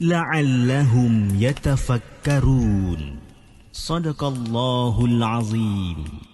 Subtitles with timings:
[0.00, 3.18] la'allahum yatafakkarun.
[3.72, 6.27] Sadaqallahul azim.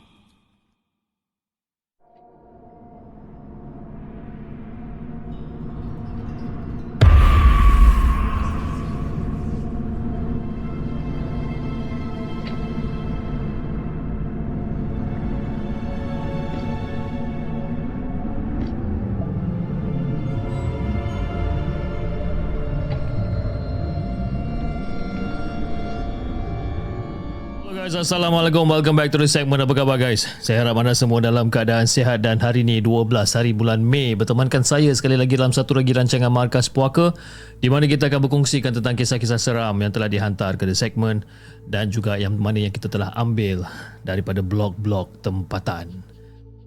[28.04, 28.68] Assalamualaikum.
[28.68, 29.64] Welcome back to the segment.
[29.64, 30.28] Apa khabar guys?
[30.44, 34.12] Saya harap anda semua dalam keadaan sihat Dan hari ini 12 hari bulan Mei.
[34.12, 37.16] Bertemankan saya sekali lagi dalam satu lagi rancangan Markas Puaka
[37.64, 41.24] Di mana kita akan berkongsikan tentang kisah-kisah seram Yang telah dihantar ke the segment
[41.64, 43.64] Dan juga yang mana yang kita telah ambil
[44.04, 45.88] Daripada blog-blog tempatan.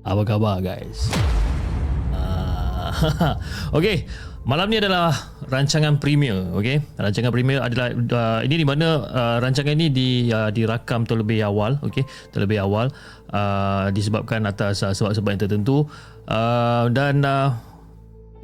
[0.09, 1.13] Apa khabar guys?
[2.17, 3.37] Ah,
[3.77, 4.09] okay
[4.47, 5.11] Malam ni adalah
[5.51, 6.79] rancangan premier, okey.
[6.95, 11.75] Rancangan premier adalah uh, ini di mana uh, rancangan ini di uh, dirakam terlebih awal,
[11.83, 12.07] okey.
[12.31, 12.87] Terlebih awal
[13.35, 15.83] uh, disebabkan atas uh, sebab-sebab yang tertentu.
[16.31, 17.59] Uh, dan uh,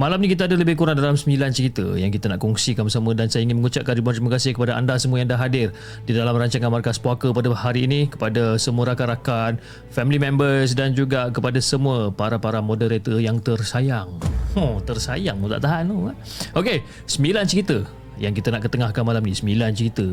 [0.02, 3.30] malam ni kita ada lebih kurang dalam 9 cerita yang kita nak kongsikan bersama dan
[3.30, 5.70] saya ingin mengucapkan ribuan terima kasih kepada anda semua yang dah hadir
[6.10, 9.62] di dalam rancangan Markas Puaka pada hari ini kepada semua rakan-rakan,
[9.94, 14.10] family members dan juga kepada semua para-para moderator yang tersayang.
[14.58, 16.10] Oh, tersayang pun tak tahan tu.
[16.10, 16.18] Eh.
[16.58, 16.78] Okey,
[17.10, 17.78] 9 cerita
[18.18, 20.06] yang kita nak ketengahkan malam ni 9 cerita.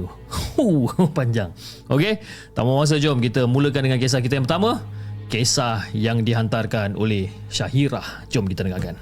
[0.57, 1.53] Huh, panjang.
[1.89, 2.21] Okey,
[2.53, 4.81] tak mau masa jom kita mulakan dengan kisah kita yang pertama.
[5.31, 8.27] Kisah yang dihantarkan oleh Syahirah.
[8.29, 8.99] Jom kita dengarkan.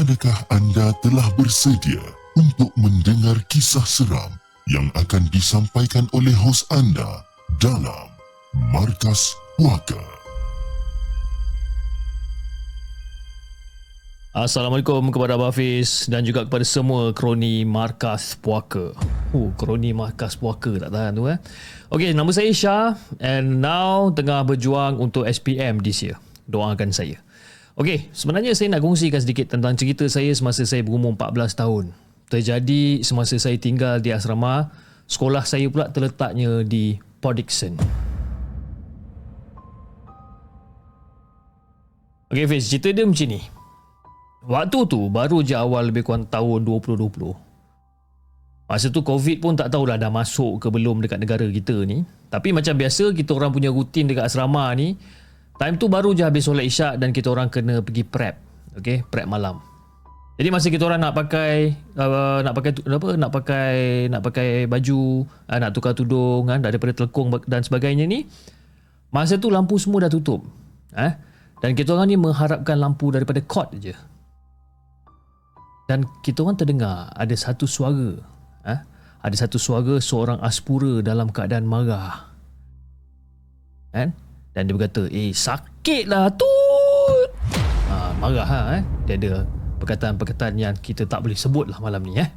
[0.00, 2.00] Adakah anda telah bersedia
[2.32, 4.32] untuk mendengar kisah seram
[4.64, 7.20] yang akan disampaikan oleh hos anda
[7.60, 8.08] dalam
[8.72, 10.00] Markas Puaka?
[14.32, 18.96] Assalamualaikum kepada Abang Hafiz dan juga kepada semua kroni Markas Puaka.
[19.36, 21.36] Uh, kroni Markas Puaka tak tahan tu eh.
[21.92, 26.16] Okey, nama saya Syah and now tengah berjuang untuk SPM this year.
[26.48, 27.20] Doakan saya.
[27.80, 31.96] Okey, sebenarnya saya nak kongsikan sedikit tentang cerita saya semasa saya berumur 14 tahun.
[32.28, 34.68] Terjadi semasa saya tinggal di asrama,
[35.08, 37.80] sekolah saya pula terletaknya di Port Dickson.
[42.28, 43.40] Okey Fiz, cerita dia macam ni.
[44.44, 47.32] Waktu tu baru je awal lebih kurang tahun 2020.
[48.68, 52.04] Masa tu COVID pun tak tahulah dah masuk ke belum dekat negara kita ni.
[52.28, 55.00] Tapi macam biasa kita orang punya rutin dekat asrama ni,
[55.60, 58.40] time tu baru je habis solat isyak dan kita orang kena pergi prep.
[58.80, 59.60] Okay, prep malam.
[60.40, 63.74] Jadi masa kita orang nak pakai uh, nak pakai apa nak pakai
[64.08, 68.24] nak pakai baju, uh, nak tukar tudung kan daripada telekung dan sebagainya ni,
[69.12, 70.40] masa tu lampu semua dah tutup.
[70.96, 71.12] Eh?
[71.60, 73.92] Dan kita orang ni mengharapkan lampu daripada court je
[75.90, 78.14] dan kita orang terdengar ada satu suara
[78.62, 78.80] eh?
[79.26, 82.30] ada satu suara seorang aspura dalam keadaan marah
[83.90, 84.14] kan
[84.60, 86.28] dan dia berkata eh sakit lah
[87.88, 88.82] ha, marah ha, eh?
[89.08, 89.32] dia ada
[89.80, 92.28] perkataan-perkataan yang kita tak boleh sebut lah malam ni eh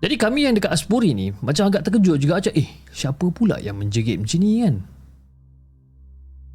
[0.00, 3.76] jadi kami yang dekat Aspuri ni macam agak terkejut juga macam eh siapa pula yang
[3.76, 4.80] menjerit macam ni kan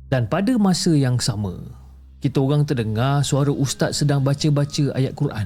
[0.10, 1.86] dan pada masa yang sama
[2.18, 5.46] kita orang terdengar suara ustaz sedang baca-baca ayat Quran.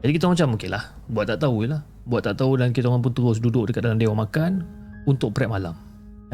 [0.00, 1.84] Jadi kita macam okey lah, buat tak tahu lah.
[2.08, 4.64] Buat tak tahu dan kita orang pun terus duduk dekat dalam dewan makan
[5.04, 5.76] untuk prep malam.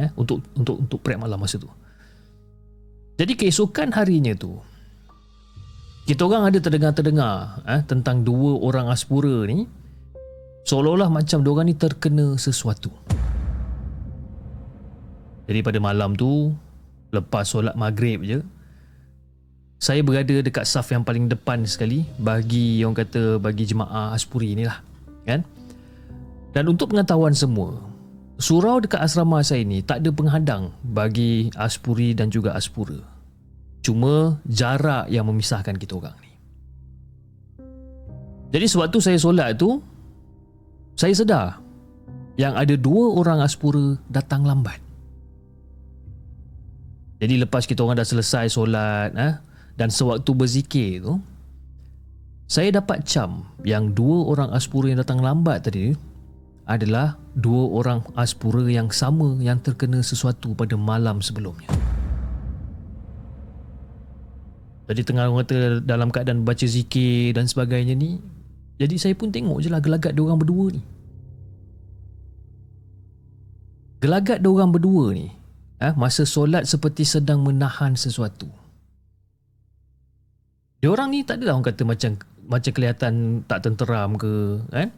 [0.01, 1.69] Eh, untuk untuk untuk prep malam masa tu.
[3.21, 4.57] Jadi keesokan harinya tu
[6.03, 9.71] kita orang ada terdengar-terdengar eh, tentang dua orang aspura ni
[10.67, 12.91] seolah-olah macam dua orang ni terkena sesuatu.
[15.47, 16.51] Jadi pada malam tu
[17.13, 18.41] lepas solat maghrib je
[19.83, 24.65] saya berada dekat saf yang paling depan sekali bagi yang kata bagi jemaah Aspuri ni
[24.65, 24.81] lah
[25.29, 25.45] kan
[26.57, 27.92] dan untuk pengetahuan semua
[28.41, 33.01] surau dekat asrama saya ni tak ada penghadang bagi Aspuri dan juga Aspura
[33.83, 36.33] cuma jarak yang memisahkan kita orang ni
[38.53, 39.81] jadi sewaktu saya solat tu
[40.93, 41.57] Saya sedar
[42.37, 44.77] yang ada dua orang Aspura datang lambat.
[47.17, 49.35] Jadi lepas kita orang dah selesai solat eh,
[49.81, 51.17] dan sewaktu berzikir tu,
[52.45, 55.97] saya dapat cam yang dua orang Aspura yang datang lambat tadi
[56.67, 61.67] adalah dua orang Aspura yang sama yang terkena sesuatu pada malam sebelumnya.
[64.87, 68.21] Jadi tengah orang kata dalam keadaan baca zikir dan sebagainya ni,
[68.77, 70.83] jadi saya pun tengok je lah gelagat dia orang berdua ni.
[74.03, 75.31] Gelagat dia orang berdua ni,
[75.81, 78.51] eh, masa solat seperti sedang menahan sesuatu.
[80.83, 82.11] Dia orang ni tak adalah orang kata macam
[82.43, 84.91] macam kelihatan tak tenteram ke, kan?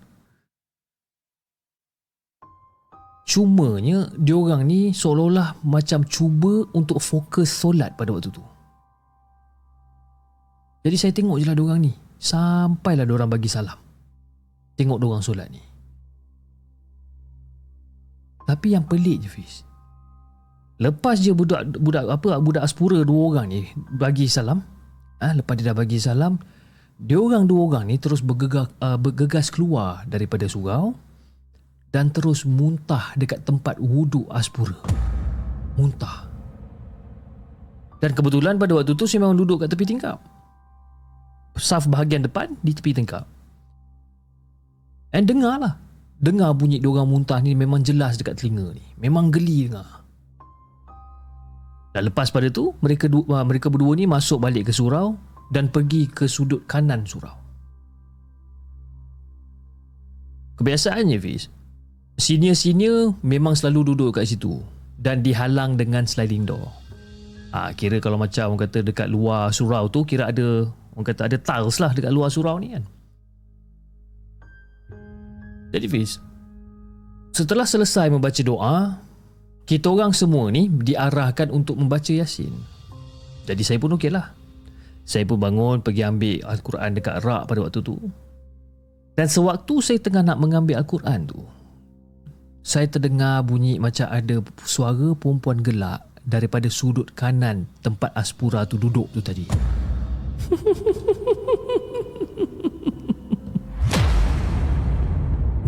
[3.24, 8.44] Cumanya dia orang ni seolah-olah macam cuba untuk fokus solat pada waktu tu.
[10.84, 11.92] Jadi saya tengok je lah dia orang ni.
[12.20, 13.80] Sampailah dia orang bagi salam.
[14.76, 15.62] Tengok dia orang solat ni.
[18.44, 19.64] Tapi yang pelik je Fiz.
[20.76, 24.60] Lepas je budak budak apa budak Aspura dua orang ni bagi salam,
[25.22, 26.36] ah ha, lepas dia dah bagi salam,
[26.98, 30.92] dia orang dua orang ni terus bergegas uh, bergegas keluar daripada surau
[31.94, 34.74] dan terus muntah dekat tempat wuduk Aspura.
[35.78, 36.26] Muntah.
[38.02, 40.18] Dan kebetulan pada waktu tu saya memang duduk kat tepi tingkap.
[41.54, 43.22] Saf bahagian depan di tepi tingkap.
[45.14, 45.78] And dengarlah
[46.18, 48.82] dengar bunyi dia orang muntah ni memang jelas dekat telinga ni.
[48.98, 50.02] Memang geli dengar.
[51.94, 55.14] Dan lepas pada tu, mereka du- ah, mereka berdua ni masuk balik ke surau
[55.54, 57.38] dan pergi ke sudut kanan surau.
[60.58, 61.46] Kebiasaannya Fiz,
[62.16, 64.62] senior-senior memang selalu duduk kat situ
[64.98, 66.70] dan dihalang dengan sliding door.
[67.54, 70.66] Ha, kira kalau macam orang kata dekat luar surau tu kira ada
[70.98, 72.82] orang kata ada tiles lah dekat luar surau ni kan.
[75.74, 76.22] Jadi Fiz
[77.34, 79.02] Setelah selesai membaca doa
[79.66, 82.54] Kita orang semua ni Diarahkan untuk membaca Yasin
[83.42, 84.30] Jadi saya pun okey lah
[85.02, 87.98] Saya pun bangun Pergi ambil Al-Quran dekat rak pada waktu tu
[89.18, 91.42] Dan sewaktu saya tengah nak mengambil Al-Quran tu
[92.64, 99.12] Saya terdengar bunyi macam ada Suara perempuan gelak Daripada sudut kanan Tempat Aspura tu duduk
[99.12, 99.44] tu tadi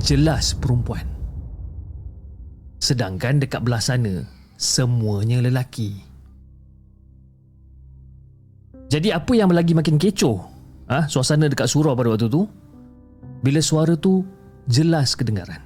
[0.07, 1.03] jelas perempuan.
[2.79, 4.23] Sedangkan dekat belah sana,
[4.55, 5.99] semuanya lelaki.
[8.87, 10.39] Jadi apa yang lagi makin kecoh
[10.87, 12.47] ha, suasana dekat surau pada waktu tu?
[13.43, 14.23] Bila suara tu
[14.71, 15.66] jelas kedengaran.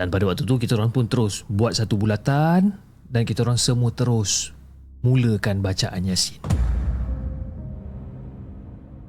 [0.00, 2.72] Dan pada waktu tu kita orang pun terus buat satu bulatan
[3.12, 4.48] dan kita orang semua terus
[5.04, 6.40] mulakan bacaan Yasin.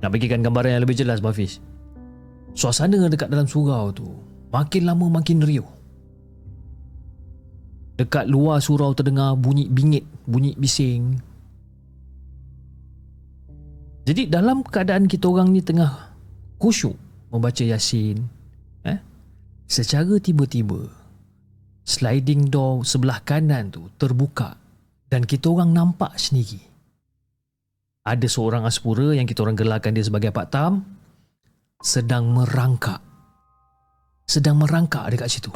[0.04, 1.64] Nak bagikan gambaran yang lebih jelas Bafiz.
[2.52, 4.04] Suasana dekat dalam surau tu
[4.52, 5.70] makin lama makin riuh.
[7.96, 11.16] Dekat luar surau terdengar bunyi bingit, bunyi bising.
[14.04, 16.12] Jadi dalam keadaan kita orang ni tengah
[16.60, 17.00] khusyuk
[17.32, 18.41] membaca Yasin?
[19.72, 20.84] Secara tiba-tiba
[21.88, 24.60] sliding door sebelah kanan tu terbuka
[25.08, 26.60] dan kita orang nampak sendiri.
[28.04, 30.84] Ada seorang aspura yang kita orang gelarkan dia sebagai Pak Tam
[31.80, 33.00] sedang merangkak.
[34.28, 35.56] Sedang merangkak dekat situ.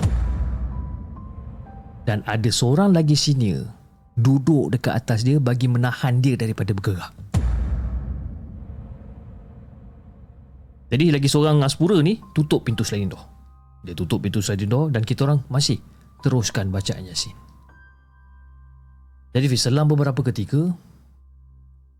[2.07, 3.67] Dan ada seorang lagi senior
[4.15, 7.11] duduk dekat atas dia bagi menahan dia daripada bergerak.
[10.87, 13.34] Jadi lagi seorang Aspura ni tutup pintu sliding door.
[13.85, 15.77] Dia tutup pintu sliding door dan kita orang masih
[16.25, 17.37] teruskan bacaan Yasin.
[19.35, 20.73] Jadi selang beberapa ketika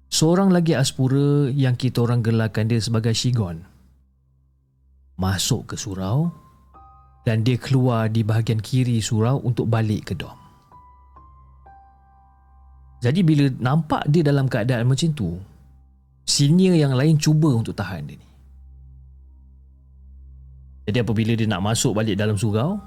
[0.09, 3.61] seorang lagi Aspura yang kita orang gelarkan dia sebagai Shigon
[5.15, 6.31] masuk ke surau
[7.27, 10.35] dan dia keluar di bahagian kiri surau untuk balik ke dom.
[13.01, 15.37] Jadi bila nampak dia dalam keadaan macam tu,
[16.25, 18.25] senior yang lain cuba untuk tahan dia ni.
[20.85, 22.77] Jadi apabila dia nak masuk balik dalam surau,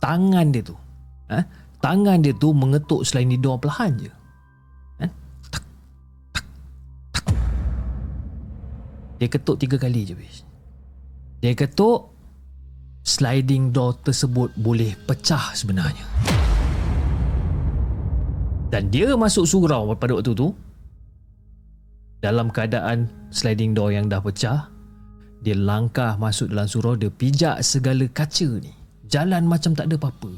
[0.00, 0.76] tangan dia tu,
[1.28, 1.44] eh,
[1.84, 4.12] tangan dia tu mengetuk selain di door perlahan je.
[5.04, 5.10] Eh,
[5.52, 5.64] tak,
[6.32, 6.44] tak,
[7.20, 7.36] tak.
[9.20, 10.40] Dia ketuk tiga kali je, bis.
[11.44, 12.16] Dia ketuk
[13.04, 16.04] sliding door tersebut boleh pecah sebenarnya.
[18.72, 20.50] Dan dia masuk surau pada waktu tu
[22.18, 24.66] dalam keadaan sliding door yang dah pecah
[25.44, 28.72] dia langkah masuk dalam surau dia pijak segala kaca ni
[29.08, 30.32] jalan macam tak ada apa-apa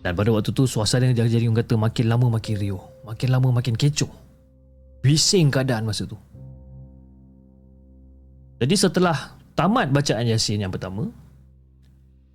[0.00, 3.48] dan pada waktu tu suasana yang jadi orang kata makin lama makin riuh makin lama
[3.52, 4.10] makin kecoh
[5.00, 6.16] bising keadaan masa tu
[8.60, 11.08] jadi setelah tamat bacaan Yasin yang pertama,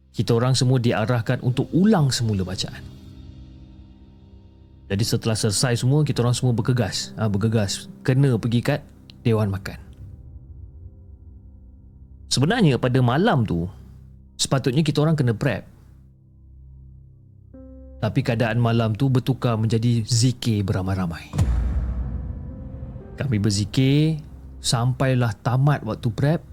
[0.09, 2.81] kita orang semua diarahkan untuk ulang semula bacaan.
[4.89, 7.13] Jadi setelah selesai semua, kita orang semua bergegas.
[7.17, 7.85] Ha, bergegas.
[8.01, 8.81] Kena pergi kat
[9.21, 9.84] Dewan Makan.
[12.35, 13.63] Sebenarnya pada malam tu,
[14.35, 15.63] sepatutnya kita orang kena prep.
[18.03, 21.31] Tapi keadaan malam tu bertukar menjadi zikir beramai-ramai.
[23.15, 24.19] Kami berzikir
[24.59, 26.43] sampailah tamat waktu prep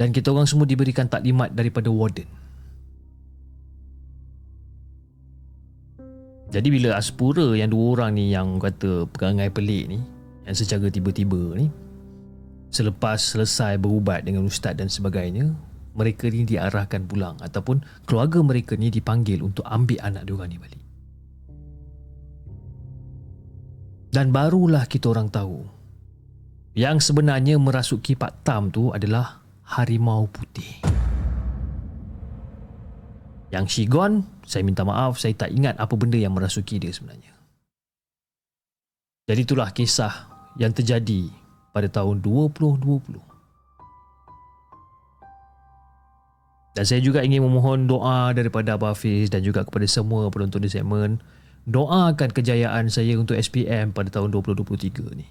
[0.00, 2.24] dan kita orang semua diberikan taklimat daripada warden.
[6.48, 10.00] Jadi bila Aspura yang dua orang ni yang kata perangai pelik ni
[10.48, 11.68] yang secara tiba-tiba ni
[12.70, 15.52] selepas selesai berubat dengan ustaz dan sebagainya
[15.94, 20.82] mereka ni diarahkan pulang ataupun keluarga mereka ni dipanggil untuk ambil anak diorang ni balik.
[24.10, 25.62] Dan barulah kita orang tahu
[26.74, 30.82] yang sebenarnya merasuki Pak Tam tu adalah harimau putih.
[33.50, 37.34] Yang Shigon, saya minta maaf, saya tak ingat apa benda yang merasuki dia sebenarnya.
[39.26, 40.14] Jadi itulah kisah
[40.58, 41.30] yang terjadi
[41.70, 43.20] pada tahun 2020.
[46.70, 50.70] Dan saya juga ingin memohon doa daripada Abah Hafiz dan juga kepada semua penonton di
[50.70, 51.18] segmen
[51.66, 55.26] doakan kejayaan saya untuk SPM pada tahun 2023 ni.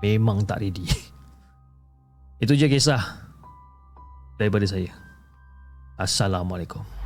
[0.00, 0.86] Memang tak ready.
[2.42, 3.02] Itu je kisah
[4.38, 4.94] daripada saya.
[5.98, 6.97] Assalamualaikum.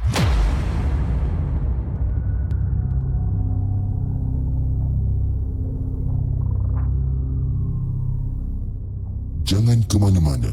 [9.52, 10.48] Jangan ke mana-mana.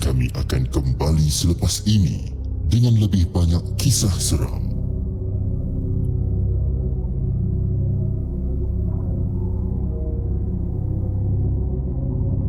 [0.00, 2.32] Kami akan kembali selepas ini
[2.64, 4.72] dengan lebih banyak kisah seram.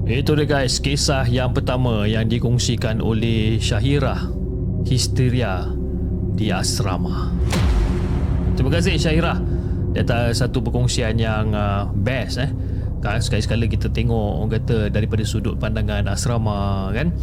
[0.08, 4.24] Itu dia guys, kisah yang pertama yang dikongsikan oleh Syahira
[4.88, 5.68] Histeria
[6.32, 7.36] di Asrama.
[8.56, 9.36] Terima kasih Syahira
[9.92, 12.52] di atas satu perkongsian yang uh, best eh
[13.16, 17.16] kan sekali-sekala kita tengok orang kata daripada sudut pandangan asrama kan?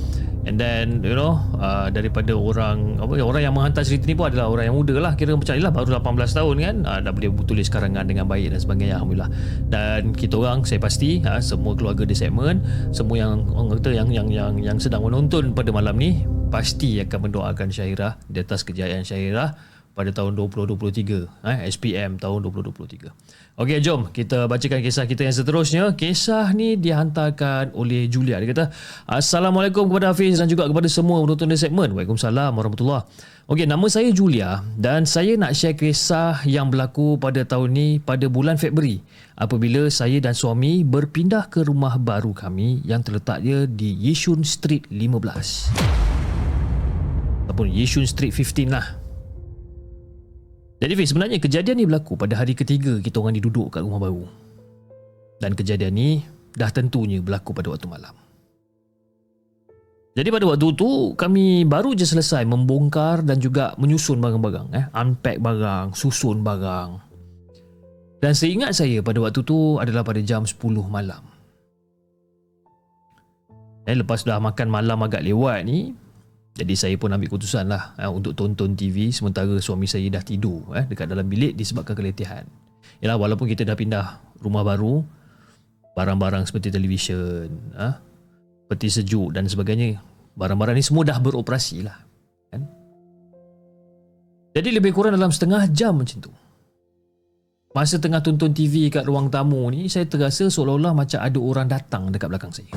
[0.44, 4.52] And then you know uh, daripada orang apa orang yang menghantar cerita ni pun adalah
[4.52, 5.12] orang yang muda lah.
[5.16, 6.76] Kira macam lah baru 18 tahun kan?
[6.84, 9.30] Uh, dah boleh tulis karangan dengan baik dan sebagainya Alhamdulillah.
[9.72, 12.60] Dan kita orang saya pasti uh, semua keluarga di segmen
[12.92, 17.30] semua yang orang kata yang yang yang yang sedang menonton pada malam ni pasti akan
[17.30, 23.14] mendoakan Syahirah di atas kejayaan Syahirah pada tahun 2023 eh SPM tahun 2023.
[23.54, 25.84] Okey jom kita bacakan kisah kita yang seterusnya.
[25.94, 28.42] Kisah ni dihantarkan oleh Julia.
[28.42, 28.64] Dia kata,
[29.06, 31.94] "Assalamualaikum kepada Hafiz dan juga kepada semua penonton di segmen.
[31.94, 33.06] Waalaikumsalam warahmatullahi."
[33.46, 38.26] Okey, nama saya Julia dan saya nak share kisah yang berlaku pada tahun ni pada
[38.26, 38.98] bulan Februari
[39.38, 45.70] apabila saya dan suami berpindah ke rumah baru kami yang terletaknya di Yishun Street 15.
[47.46, 49.03] Ataupun Yishun Street 15 lah.
[50.84, 54.28] Jadi Fiz, sebenarnya kejadian ni berlaku pada hari ketiga kita orang duduk kat rumah baru.
[55.40, 56.20] Dan kejadian ni
[56.52, 58.12] dah tentunya berlaku pada waktu malam.
[60.12, 65.40] Jadi pada waktu tu kami baru je selesai membongkar dan juga menyusun barang-barang eh, unpack
[65.40, 67.00] barang, susun barang.
[68.20, 70.60] Dan seingat saya pada waktu tu adalah pada jam 10
[70.92, 71.24] malam.
[73.88, 75.96] Eh, lepas dah makan malam agak lewat ni,
[76.54, 80.70] jadi saya pun ambil keputusan lah eh, untuk tonton TV sementara suami saya dah tidur
[80.78, 82.46] eh, dekat dalam bilik disebabkan keletihan.
[83.02, 85.02] Yalah walaupun kita dah pindah rumah baru,
[85.98, 87.94] barang-barang seperti televisyen, eh,
[88.70, 89.98] peti sejuk dan sebagainya,
[90.38, 91.98] barang-barang ni semua dah beroperasi lah.
[92.54, 92.62] Kan?
[94.54, 96.30] Jadi lebih kurang dalam setengah jam macam tu.
[97.74, 102.14] Masa tengah tonton TV kat ruang tamu ni, saya terasa seolah-olah macam ada orang datang
[102.14, 102.70] dekat belakang saya.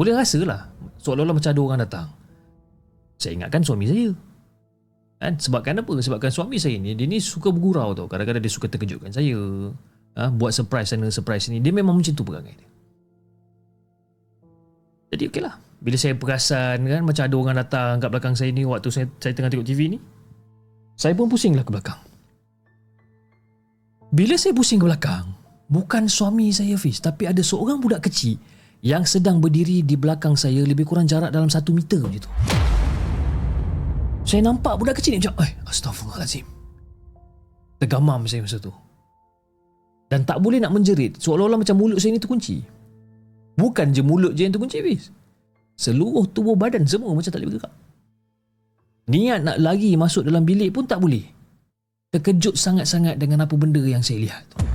[0.00, 0.77] Boleh rasa lah
[1.08, 2.08] seolah-olah macam ada orang datang.
[3.16, 4.12] Saya ingatkan suami saya.
[5.18, 5.40] Kan?
[5.40, 5.92] Sebabkan apa?
[5.98, 8.06] Sebabkan suami saya ni, dia ni suka bergurau tau.
[8.06, 9.34] Kadang-kadang dia suka terkejutkan saya.
[10.20, 10.30] Ha?
[10.30, 11.64] Buat surprise sana, surprise ni.
[11.64, 12.68] Dia memang macam tu perangai dia.
[15.16, 15.56] Jadi okey lah.
[15.78, 19.32] Bila saya perasan kan, macam ada orang datang kat belakang saya ni waktu saya, saya
[19.32, 19.98] tengah tengok TV ni,
[20.98, 21.98] saya pun pusing lah ke belakang.
[24.10, 25.32] Bila saya pusing ke belakang,
[25.70, 28.36] bukan suami saya Fiz, tapi ada seorang budak kecil
[28.84, 32.30] yang sedang berdiri di belakang saya lebih kurang jarak dalam satu meter macam tu.
[34.28, 36.44] Saya nampak budak kecil ni macam, eh, astagfirullahaladzim.
[37.80, 38.70] Tergamam saya masa tu.
[40.08, 42.60] Dan tak boleh nak menjerit, seolah-olah macam mulut saya ni terkunci.
[43.56, 45.10] Bukan je mulut je yang terkunci, bis.
[45.74, 47.74] Seluruh tubuh badan semua macam tak boleh bergerak.
[49.08, 51.24] Niat nak lari masuk dalam bilik pun tak boleh.
[52.12, 54.67] Terkejut sangat-sangat dengan apa benda yang saya lihat tu.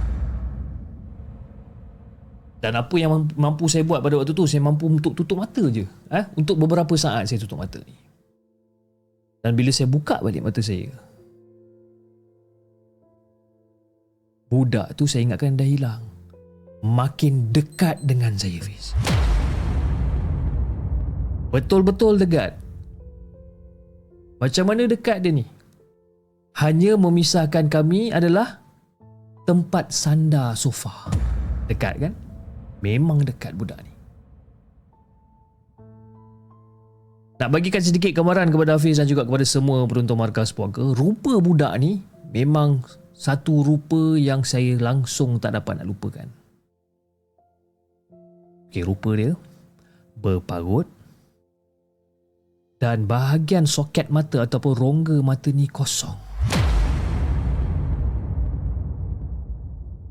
[2.63, 5.84] Dan apa yang mampu- saya buat pada waktu tu, saya mampu untuk tutup mata je.
[6.08, 6.25] Eh?
[6.39, 7.91] Untuk beberapa saat saya tutup mata ni.
[9.43, 10.88] Dan bila saya buka balik mata saya,
[14.48, 16.08] budak tu saya ingatkan dah hilang.
[16.79, 18.96] Makin dekat dengan saya, Fiz.
[21.51, 22.55] Betul-betul dekat.
[24.39, 25.43] Macam mana dekat dia ni?
[26.63, 28.63] Hanya memisahkan kami adalah
[29.43, 31.12] tempat sandar sofa.
[31.67, 32.23] Dekat kan?
[32.84, 33.94] Memang dekat budak ni.
[37.40, 41.72] Nak bagikan sedikit gambaran kepada Hafiz dan juga kepada semua penonton markas puaka, rupa budak
[41.80, 42.04] ni
[42.36, 42.84] memang
[43.16, 46.28] satu rupa yang saya langsung tak dapat nak lupakan.
[48.68, 49.32] Okey, rupa dia
[50.20, 50.88] berparut
[52.84, 56.20] dan bahagian soket mata ataupun rongga mata ni kosong.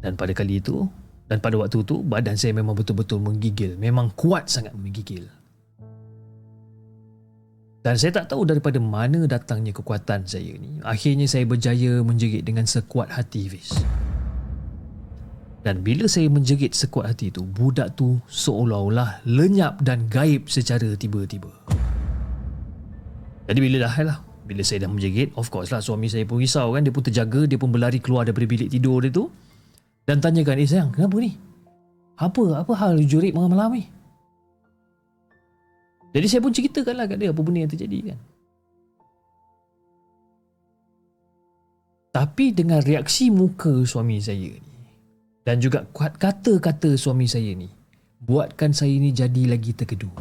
[0.02, 0.88] Dan pada kali itu
[1.32, 5.24] dan pada waktu itu badan saya memang betul-betul menggigil, memang kuat sangat menggigil.
[7.80, 10.84] Dan saya tak tahu daripada mana datangnya kekuatan saya ni.
[10.84, 13.72] Akhirnya saya berjaya menjerit dengan sekuat hati Fiz.
[15.64, 21.48] Dan bila saya menjerit sekuat hati tu, budak tu seolah-olah lenyap dan gaib secara tiba-tiba.
[23.48, 26.76] Jadi bila dah lah, bila saya dah menjerit, of course lah suami saya pun risau
[26.76, 29.32] kan, dia pun terjaga, dia pun berlari keluar daripada bilik tidur dia tu
[30.02, 31.38] dan tanyakan, eh sayang, kenapa ni?
[32.18, 33.84] Apa, apa hal jerit malam-malam ni?
[36.12, 38.18] Jadi saya pun ceritakanlah kat dia apa benda yang terjadi kan.
[42.12, 44.72] Tapi dengan reaksi muka suami saya ni
[45.42, 47.72] dan juga kata-kata suami saya ni
[48.20, 50.12] buatkan saya ni jadi lagi terkedu.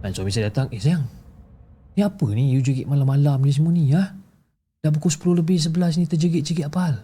[0.00, 1.04] Dan suami saya datang, eh sayang,
[1.92, 4.16] ni apa ni you jerit malam-malam ni semua ni ha?
[4.80, 6.96] Dah pukul 10 lebih 11 ni terjerit-jerit apa hal?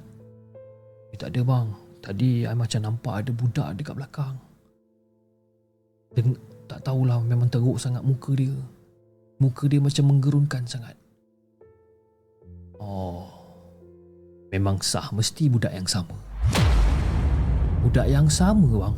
[1.12, 1.66] Eh, tak ada bang,
[2.01, 4.35] tadi I macam nampak ada budak dekat belakang.
[6.16, 6.40] Den-
[6.72, 8.57] tak tahulah memang teruk sangat muka dia.
[9.37, 10.96] Muka dia macam menggerunkan sangat.
[12.81, 13.29] Oh.
[14.48, 16.16] Memang sah mesti budak yang sama.
[17.85, 18.96] Budak yang sama bang.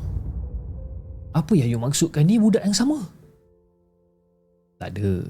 [1.34, 3.10] Apa yang you maksudkan ni budak yang sama?
[4.78, 5.26] Tak ada.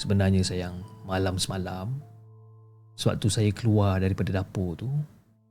[0.00, 2.00] Sebenarnya sayang, malam semalam
[2.96, 4.88] sewaktu saya keluar daripada dapur tu,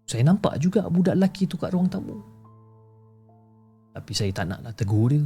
[0.05, 2.21] saya nampak juga budak lelaki tu kat ruang tamu.
[3.91, 5.21] Tapi saya tak nak nak tegur dia.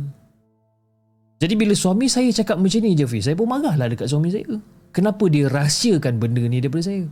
[1.40, 4.60] Jadi bila suami saya cakap macam ni je Fiz, saya pun marahlah dekat suami saya.
[4.92, 7.08] Kenapa dia rahsiakan benda ni daripada saya?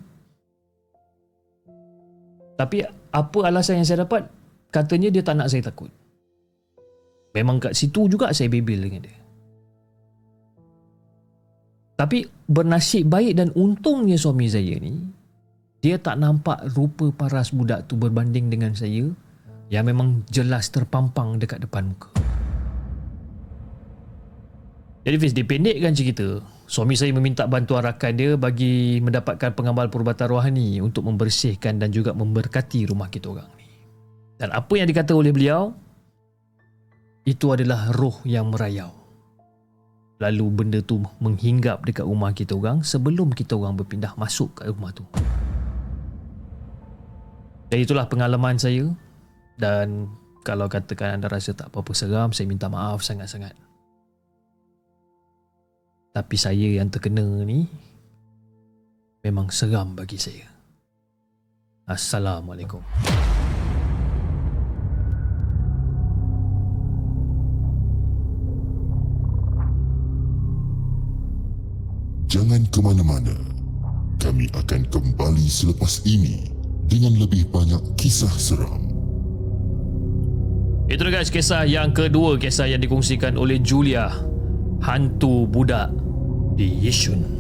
[2.57, 4.27] Tapi apa alasan yang saya dapat?
[4.73, 5.87] Katanya dia tak nak saya takut.
[7.37, 9.17] Memang kat situ juga saya bebel dengan dia.
[11.97, 15.01] Tapi bernasib baik dan untungnya suami saya ni,
[15.81, 19.13] dia tak nampak rupa paras budak tu berbanding dengan saya
[19.67, 22.09] yang memang jelas terpampang dekat depan muka.
[25.07, 30.83] Jadi Fiz, dipendekkan cerita, suami saya meminta bantuan rakan dia bagi mendapatkan pengamal perubatan rohani
[30.83, 33.71] untuk membersihkan dan juga memberkati rumah kita orang ni.
[34.35, 35.71] Dan apa yang dikata oleh beliau,
[37.23, 38.91] itu adalah roh yang merayau.
[40.19, 44.91] Lalu benda tu menghinggap dekat rumah kita orang sebelum kita orang berpindah masuk ke rumah
[44.91, 45.07] tu.
[47.67, 48.87] Jadi itulah pengalaman saya
[49.59, 50.07] dan
[50.47, 53.51] kalau katakan anda rasa tak apa-apa seram, saya minta maaf sangat-sangat.
[56.15, 57.67] Tapi saya yang terkena ni
[59.19, 60.47] memang seram bagi saya.
[61.83, 62.79] Assalamualaikum.
[72.31, 73.35] Jangan ke mana-mana.
[74.23, 76.56] Kami akan kembali selepas ini
[76.87, 78.87] dengan lebih banyak kisah seram.
[80.87, 84.07] Itu guys kisah yang kedua kisah yang dikongsikan oleh Julia
[84.79, 85.91] Hantu Budak
[86.55, 87.37] di Yishun.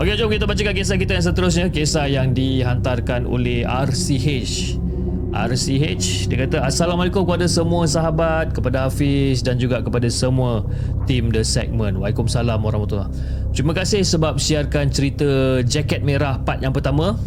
[0.00, 4.80] Okey jom kita bacakan kisah kita yang seterusnya Kisah yang dihantarkan oleh RCH
[5.28, 10.64] RCH Dia kata Assalamualaikum kepada semua sahabat Kepada Hafiz dan juga kepada semua
[11.04, 12.00] Tim The Segment.
[12.00, 13.12] Waalaikumsalam warahmatullahi
[13.52, 17.20] Terima kasih sebab siarkan cerita Jaket Merah part yang pertama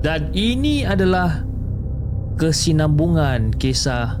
[0.00, 1.44] Dan ini adalah
[2.40, 4.16] kesinambungan kisah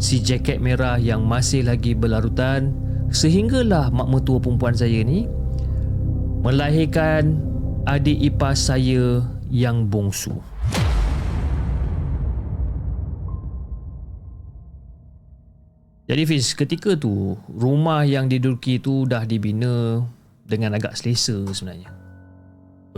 [0.00, 2.72] si jaket merah yang masih lagi berlarutan
[3.12, 5.28] sehinggalah mak mertua perempuan saya ni
[6.40, 7.44] melahirkan
[7.84, 9.20] adik ipar saya
[9.52, 10.32] yang bongsu.
[16.08, 20.08] Jadi Fiz, ketika tu rumah yang diduduki tu dah dibina
[20.48, 21.97] dengan agak selesa sebenarnya.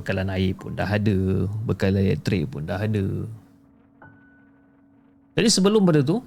[0.00, 3.28] Bekalan air pun dah ada, bekalan elektrik pun dah ada,
[5.36, 6.24] Jadi sebelum pada tu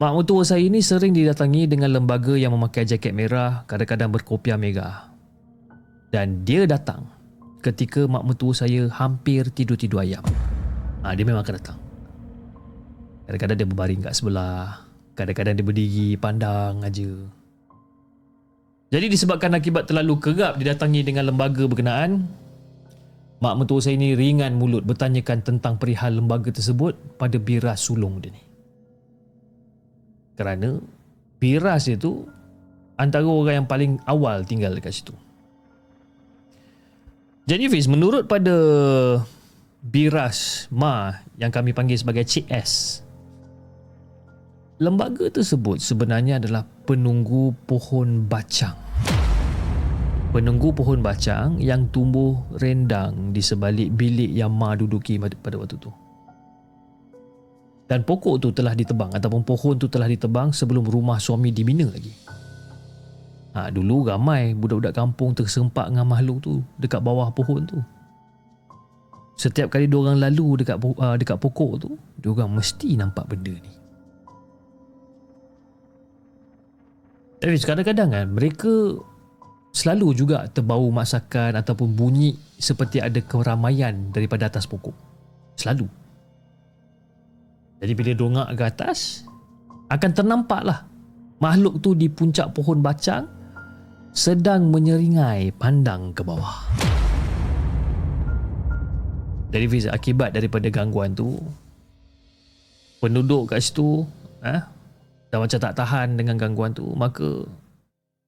[0.00, 5.12] Mak mertua saya ni sering didatangi dengan lembaga yang memakai jaket merah, kadang-kadang berkopiah merah.
[6.08, 7.04] Dan dia datang
[7.60, 10.24] ketika mak mertua saya hampir tidur-tidur ayam.
[11.04, 11.78] Ha, dia memang akan datang.
[13.28, 14.88] Kadang-kadang dia berbaring kat sebelah.
[15.12, 17.10] Kadang-kadang dia berdiri pandang aja.
[18.90, 22.26] Jadi disebabkan akibat terlalu kerap didatangi dengan lembaga berkenaan,
[23.38, 28.34] mak mertua saya ni ringan mulut bertanyakan tentang perihal lembaga tersebut pada biras sulung dia
[28.34, 28.50] ni
[30.40, 30.80] kerana
[31.36, 32.24] Biras dia tu
[33.00, 35.12] antara orang yang paling awal tinggal dekat situ.
[37.44, 38.56] Jadi Fiz, menurut pada
[39.80, 43.00] Biras Ma yang kami panggil sebagai Cik S,
[44.80, 48.74] lembaga tersebut sebenarnya adalah penunggu pohon bacang.
[50.32, 55.90] Penunggu pohon bacang yang tumbuh rendang di sebalik bilik yang Ma duduki pada waktu tu
[57.90, 62.14] dan pokok tu telah ditebang ataupun pohon tu telah ditebang sebelum rumah suami dibina lagi.
[63.50, 67.82] Ha, dulu ramai budak-budak kampung tersempak dengan makhluk tu dekat bawah pohon tu.
[69.34, 71.90] Setiap kali diorang lalu dekat uh, dekat pokok tu,
[72.22, 73.79] diorang mesti nampak benda ni.
[77.40, 79.00] Tapi kadang-kadang kan mereka
[79.72, 84.92] selalu juga terbau masakan ataupun bunyi seperti ada keramaian daripada atas pokok.
[85.56, 85.88] Selalu.
[87.80, 89.24] Jadi bila dongak ke atas
[89.88, 90.84] akan ternampaklah
[91.40, 93.24] makhluk tu di puncak pohon bacang
[94.12, 96.60] sedang menyeringai pandang ke bawah.
[99.50, 101.40] Jadi Fiz, akibat daripada gangguan tu
[103.00, 104.04] penduduk kat situ
[104.44, 104.60] eh,
[105.30, 107.46] dah macam tak tahan dengan gangguan tu maka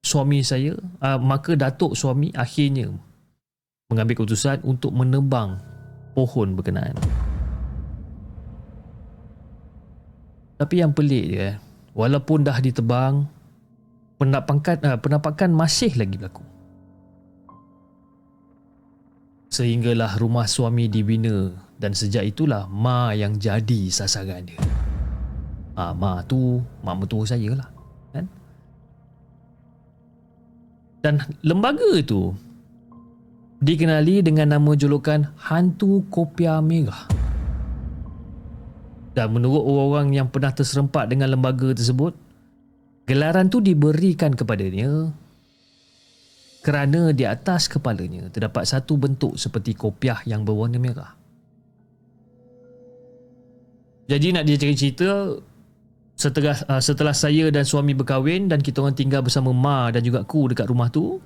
[0.03, 2.91] suami saya uh, maka datuk suami akhirnya
[3.93, 5.61] mengambil keputusan untuk menebang
[6.17, 6.97] pohon berkenaan.
[10.57, 11.61] Tapi yang pelik dia,
[11.93, 13.29] walaupun dah ditebang,
[14.17, 16.45] penampakan, uh, penampakan masih lagi berlaku.
[19.53, 24.57] Sehinggalah rumah suami dibina dan sejak itulah Ma yang jadi sasaran dia.
[25.73, 27.69] Ha, Ma tu, mak mertua saya lah.
[28.13, 28.25] Kan?
[31.01, 32.33] Dan lembaga itu
[33.63, 37.09] dikenali dengan nama julukan Hantu Kopiah Merah.
[39.13, 42.17] Dan menurut orang-orang yang pernah terserempak dengan lembaga tersebut,
[43.05, 45.13] gelaran tu diberikan kepadanya
[46.63, 51.11] kerana di atas kepalanya terdapat satu bentuk seperti kopiah yang berwarna merah.
[54.07, 55.35] Jadi nak dia cerita
[56.13, 60.21] setelah uh, setelah saya dan suami berkahwin dan kita orang tinggal bersama ma dan juga
[60.23, 61.17] ku dekat rumah tu,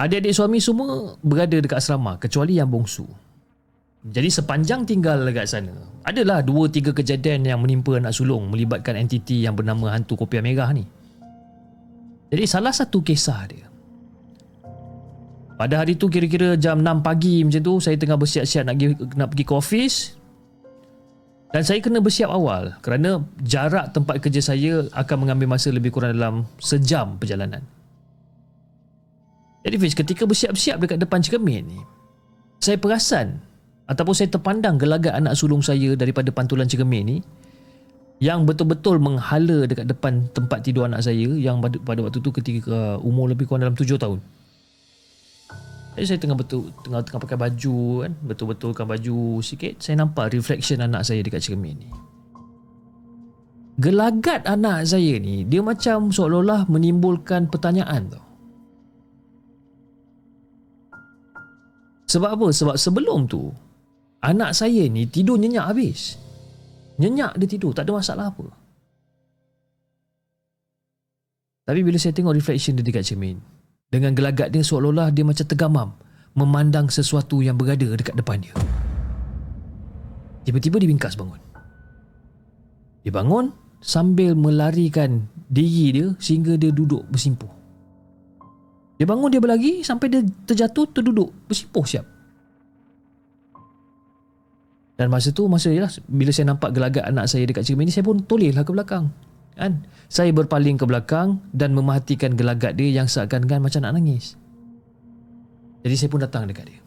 [0.00, 3.04] adik-adik suami semua berada dekat asrama kecuali yang bongsu.
[4.08, 5.74] Jadi sepanjang tinggal dekat sana,
[6.06, 10.70] adalah dua tiga kejadian yang menimpa anak sulung melibatkan entiti yang bernama hantu kopiah merah
[10.72, 10.86] ni.
[12.28, 13.66] Jadi salah satu kisah dia.
[15.58, 19.28] Pada hari tu kira-kira jam 6 pagi macam tu, saya tengah bersiap-siap nak pergi, nak
[19.34, 19.96] pergi ke office.
[21.48, 26.12] Dan saya kena bersiap awal kerana jarak tempat kerja saya akan mengambil masa lebih kurang
[26.12, 27.64] dalam sejam perjalanan.
[29.64, 31.80] Jadi Fiz, ketika bersiap-siap dekat depan cermin ni,
[32.60, 33.40] saya perasan
[33.88, 37.18] ataupun saya terpandang gelagat anak sulung saya daripada pantulan cermin ni
[38.20, 43.32] yang betul-betul menghala dekat depan tempat tidur anak saya yang pada, waktu tu ketika umur
[43.32, 44.20] lebih kurang dalam tujuh tahun.
[45.98, 50.78] Jadi saya tengah betul tengah tengah pakai baju kan, betul-betulkan baju sikit, saya nampak reflection
[50.78, 51.90] anak saya dekat cermin ni.
[53.82, 58.22] Gelagat anak saya ni dia macam seolah-olah menimbulkan pertanyaan tau.
[62.06, 62.46] Sebab apa?
[62.54, 63.50] Sebab sebelum tu
[64.18, 66.18] Anak saya ni tidur nyenyak habis.
[66.98, 68.50] Nyenyak dia tidur, tak ada masalah apa.
[71.62, 73.38] Tapi bila saya tengok reflection dia dekat cermin,
[73.88, 75.88] dengan gelagat dia seolah-olah dia macam tergamam
[76.36, 78.54] memandang sesuatu yang berada dekat depan dia.
[80.44, 81.40] Tiba-tiba dia bingkas bangun.
[83.04, 87.48] Dia bangun sambil melarikan diri dia sehingga dia duduk bersimpuh.
[89.00, 92.06] Dia bangun dia berlari sampai dia terjatuh terduduk bersimpuh siap.
[94.98, 98.02] Dan masa tu masa ialah bila saya nampak gelagat anak saya dekat cermin ni saya
[98.02, 99.14] pun tolehlah ke belakang.
[99.58, 99.82] Kan?
[100.06, 104.38] Saya berpaling ke belakang dan memerhatikan gelagat dia yang seakan-akan macam nak nangis.
[105.82, 106.80] Jadi saya pun datang dekat dia.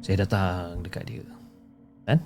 [0.00, 1.24] Saya datang dekat dia.
[2.06, 2.18] Kan?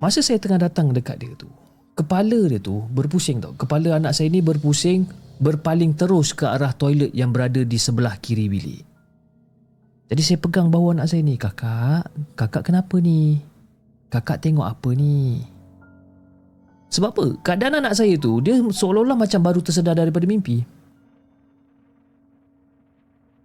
[0.00, 1.50] Masa saya tengah datang dekat dia tu,
[1.98, 3.52] kepala dia tu berpusing tau.
[3.58, 5.04] Kepala anak saya ni berpusing
[5.40, 8.84] berpaling terus ke arah toilet yang berada di sebelah kiri bilik.
[10.12, 11.40] Jadi saya pegang bahu anak saya ni.
[11.40, 13.40] Kakak, kakak kenapa ni?
[14.12, 15.40] Kakak tengok apa ni?
[16.90, 17.26] Sebab apa?
[17.46, 20.66] Keadaan anak saya tu, dia seolah-olah macam baru tersedar daripada mimpi.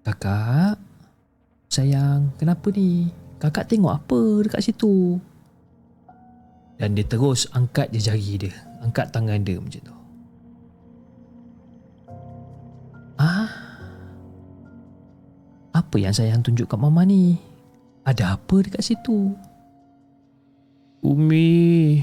[0.02, 0.82] Kakak,
[1.70, 3.14] sayang, kenapa ni?
[3.38, 5.22] Kakak tengok apa dekat situ?
[6.82, 8.56] Dan dia terus angkat je jari dia.
[8.82, 9.96] Angkat tangan dia macam tu.
[13.16, 13.48] Ah,
[15.72, 17.40] apa yang sayang tunjuk kat mama ni?
[18.04, 19.32] Ada apa dekat situ?
[21.06, 22.02] Umi,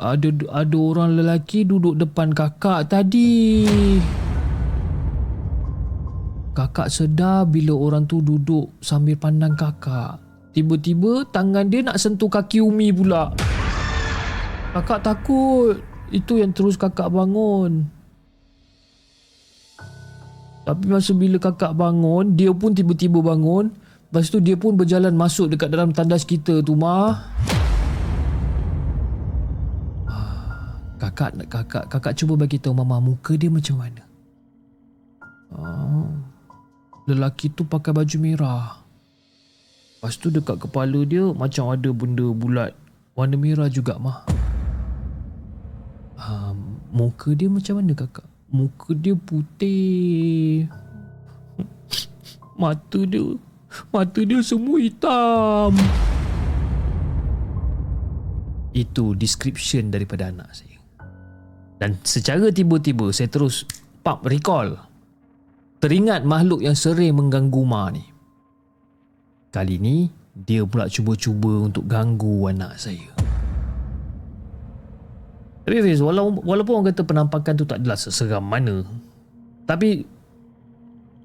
[0.00, 3.68] ada ada orang lelaki duduk depan kakak tadi.
[6.56, 10.16] Kakak sedar bila orang tu duduk sambil pandang kakak.
[10.56, 13.30] Tiba-tiba tangan dia nak sentuh kaki Umi pula.
[14.72, 15.78] Kakak takut.
[16.10, 17.86] Itu yang terus kakak bangun.
[20.66, 23.70] Tapi masa bila kakak bangun, dia pun tiba-tiba bangun.
[24.10, 27.30] Lepas tu dia pun berjalan masuk dekat dalam tandas kita tu, Mah.
[31.00, 34.04] Kakak nak kakak kakak cuba bagi tahu mama muka dia macam mana.
[35.48, 36.12] Ah,
[37.08, 38.84] lelaki tu pakai baju merah.
[39.96, 42.76] Lepas tu dekat kepala dia macam ada benda bulat
[43.16, 44.28] warna merah juga mah.
[46.20, 46.52] Ah,
[46.92, 48.28] muka dia macam mana kakak?
[48.52, 50.68] Muka dia putih.
[52.60, 53.24] Mata dia
[53.88, 55.72] mata dia semua hitam.
[58.76, 60.69] Itu description daripada anak saya.
[61.80, 63.64] Dan secara tiba-tiba saya terus
[64.04, 64.76] pop recall.
[65.80, 68.04] Teringat makhluk yang sering mengganggu Ma ni.
[69.48, 73.08] Kali ni dia pula cuba-cuba untuk ganggu anak saya.
[75.64, 78.84] Tapi Fiz, walaupun, orang kata penampakan tu tak adalah seseram mana.
[79.64, 80.04] Tapi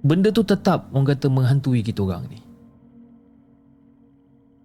[0.05, 2.39] benda tu tetap orang kata menghantui kita orang ni.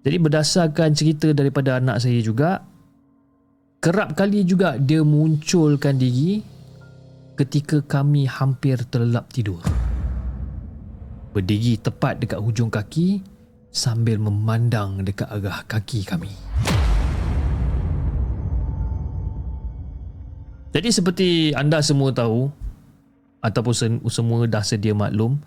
[0.01, 2.65] Jadi berdasarkan cerita daripada anak saya juga,
[3.81, 6.45] kerap kali juga dia munculkan diri
[7.41, 9.65] ketika kami hampir terlelap tidur.
[11.33, 13.25] Berdiri tepat dekat hujung kaki
[13.73, 16.29] sambil memandang dekat arah kaki kami.
[20.71, 22.53] Jadi seperti anda semua tahu
[23.41, 25.41] ataupun semua dah sedia maklum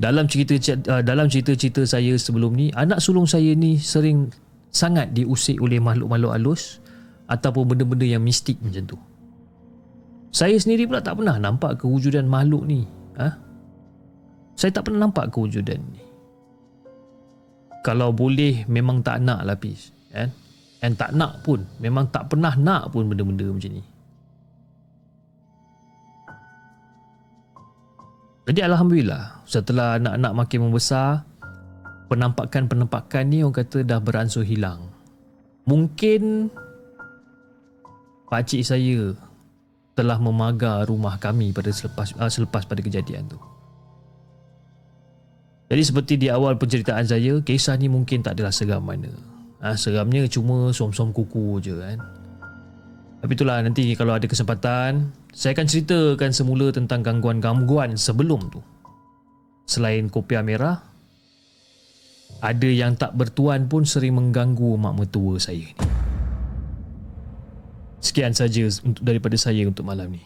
[0.00, 0.56] dalam cerita
[0.88, 4.32] uh, dalam cerita-cerita saya sebelum ni anak sulung saya ni sering
[4.72, 6.82] sangat diusik oleh makhluk-makhluk halus
[7.28, 8.98] ataupun benda-benda yang mistik macam tu.
[10.34, 12.82] Saya sendiri pula tak pernah nampak kewujudan makhluk ni.
[13.16, 13.28] Ha?
[14.58, 16.02] Saya tak pernah nampak kewujudan ni.
[17.86, 19.94] Kalau boleh memang tak nak lapis.
[20.10, 20.34] Kan?
[20.82, 21.62] And tak nak pun.
[21.78, 23.84] Memang tak pernah nak pun benda-benda macam ni.
[28.44, 31.24] Jadi Alhamdulillah setelah anak-anak makin membesar
[32.12, 34.92] penampakan-penampakan ni orang kata dah beransur hilang.
[35.64, 36.52] Mungkin
[38.34, 39.14] pakcik saya
[39.94, 43.38] telah memagar rumah kami pada selepas uh, selepas pada kejadian tu.
[45.70, 49.08] Jadi seperti di awal penceritaan saya, kisah ni mungkin tak adalah seram mana.
[49.62, 52.02] Ha, seramnya cuma som-som kuku je kan.
[53.22, 58.60] Tapi itulah nanti kalau ada kesempatan, saya akan ceritakan semula tentang gangguan-gangguan sebelum tu.
[59.64, 60.84] Selain kopiah merah,
[62.44, 66.03] ada yang tak bertuan pun sering mengganggu mak mertua saya ni.
[68.04, 70.20] Sekian saja untuk daripada saya untuk malam ni.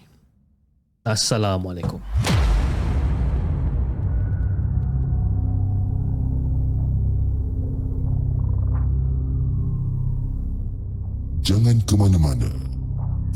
[1.06, 2.02] Assalamualaikum.
[11.46, 12.50] Jangan ke mana-mana.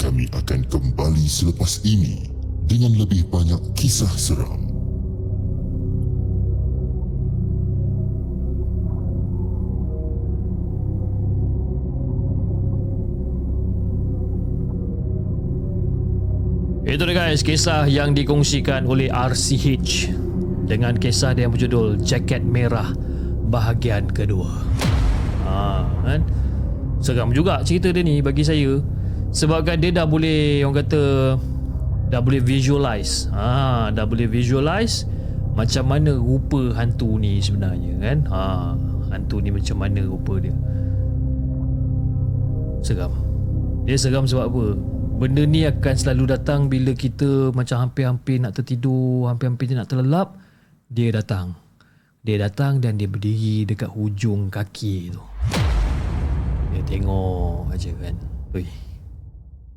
[0.02, 2.26] Kami akan kembali selepas ini
[2.66, 4.71] dengan lebih banyak kisah seram.
[16.92, 20.12] Itu dia guys, kisah yang dikongsikan oleh RCH
[20.68, 22.92] dengan kisah dia yang berjudul Jaket Merah
[23.48, 24.60] bahagian kedua.
[25.48, 26.20] Ha, kan?
[27.00, 28.76] Seram juga cerita dia ni bagi saya
[29.32, 31.02] sebabkan dia dah boleh orang kata
[32.12, 33.24] dah boleh visualize.
[33.32, 35.08] Ha, dah boleh visualize
[35.56, 38.18] macam mana rupa hantu ni sebenarnya kan?
[38.28, 38.40] Ha,
[39.16, 40.52] hantu ni macam mana rupa dia.
[42.84, 43.16] Seram.
[43.88, 44.66] Dia seram sebab apa?
[45.22, 50.34] Benda ni akan selalu datang bila kita macam hampir-hampir nak tertidur, hampir-hampir nak terlelap,
[50.90, 51.54] dia datang.
[52.26, 55.22] Dia datang dan dia berdiri dekat hujung kaki tu.
[56.74, 58.14] Dia tengok aja kan.
[58.58, 58.66] Oi.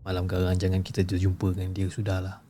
[0.02, 2.42] Malam garang jangan kita jumpa dengan dia sudahlah.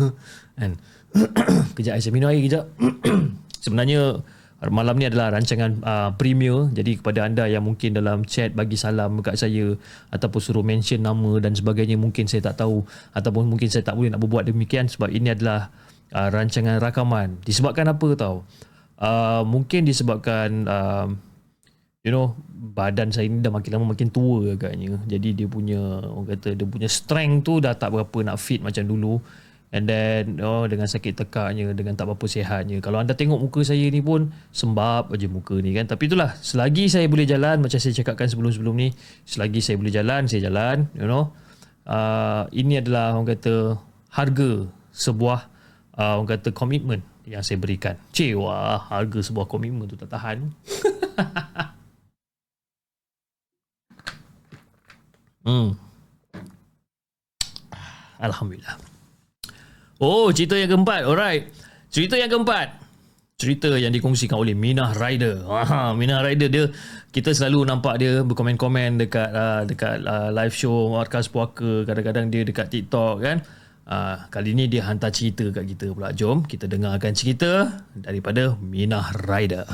[0.60, 0.76] kan.
[1.80, 2.68] kejap saya minum air kejap.
[3.64, 4.20] Sebenarnya
[4.70, 6.70] malam ni adalah rancangan uh, premier.
[6.70, 9.74] Jadi kepada anda yang mungkin dalam chat bagi salam dekat saya
[10.14, 14.14] ataupun suruh mention nama dan sebagainya mungkin saya tak tahu ataupun mungkin saya tak boleh
[14.14, 15.72] nak berbuat demikian sebab ini adalah
[16.14, 17.42] uh, rancangan rakaman.
[17.42, 18.46] Disebabkan apa tahu
[19.00, 21.08] uh, mungkin disebabkan uh,
[22.04, 25.00] you know badan saya ni dah makin lama makin tua agaknya.
[25.08, 28.84] Jadi dia punya orang kata dia punya strength tu dah tak berapa nak fit macam
[28.86, 29.18] dulu
[29.74, 32.78] And then oh dengan sakit tekaknya dengan tak apa sihatnya.
[32.78, 35.90] Kalau anda tengok muka saya ni pun sembab aja muka ni kan.
[35.90, 38.94] Tapi itulah selagi saya boleh jalan macam saya cakapkan sebelum-sebelum ni,
[39.26, 41.34] selagi saya boleh jalan, saya jalan, you know.
[41.90, 43.74] Uh, ini adalah orang kata
[44.14, 45.50] harga sebuah
[45.98, 47.98] uh, orang kata komitmen yang saya berikan.
[48.14, 50.54] Cik, wah, harga sebuah komitmen tu tak tahan.
[55.50, 55.74] hmm.
[58.22, 58.93] Alhamdulillah.
[60.04, 61.08] Oh, cerita yang keempat.
[61.08, 61.48] Alright.
[61.88, 62.76] Cerita yang keempat.
[63.40, 65.48] Cerita yang dikongsikan oleh Minah Rider.
[65.48, 66.68] Ha, Minah Rider dia
[67.08, 72.44] kita selalu nampak dia berkomen-komen dekat uh, dekat uh, live show Markas Puaka, kadang-kadang dia
[72.44, 73.40] dekat TikTok kan.
[73.84, 76.12] Uh, kali ni dia hantar cerita kat kita pula.
[76.12, 79.64] Jom kita dengarkan cerita daripada Minah Rider.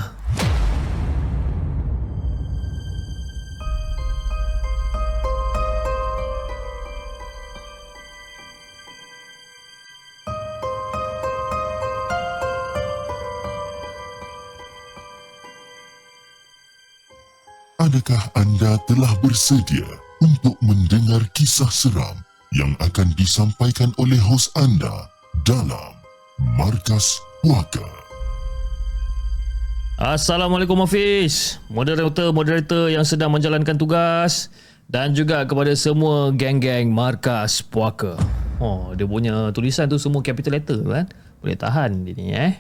[17.90, 19.82] Adakah anda telah bersedia
[20.22, 22.22] untuk mendengar kisah seram
[22.54, 25.10] yang akan disampaikan oleh hos anda
[25.42, 25.98] dalam
[26.54, 27.82] Markas Puaka?
[29.98, 34.54] Assalamualaikum Hafiz, moderator-moderator yang sedang menjalankan tugas
[34.86, 38.14] dan juga kepada semua geng-geng Markas Puaka.
[38.62, 41.10] Oh, dia punya tulisan tu semua capital letter kan?
[41.42, 42.54] Boleh tahan dia ni eh.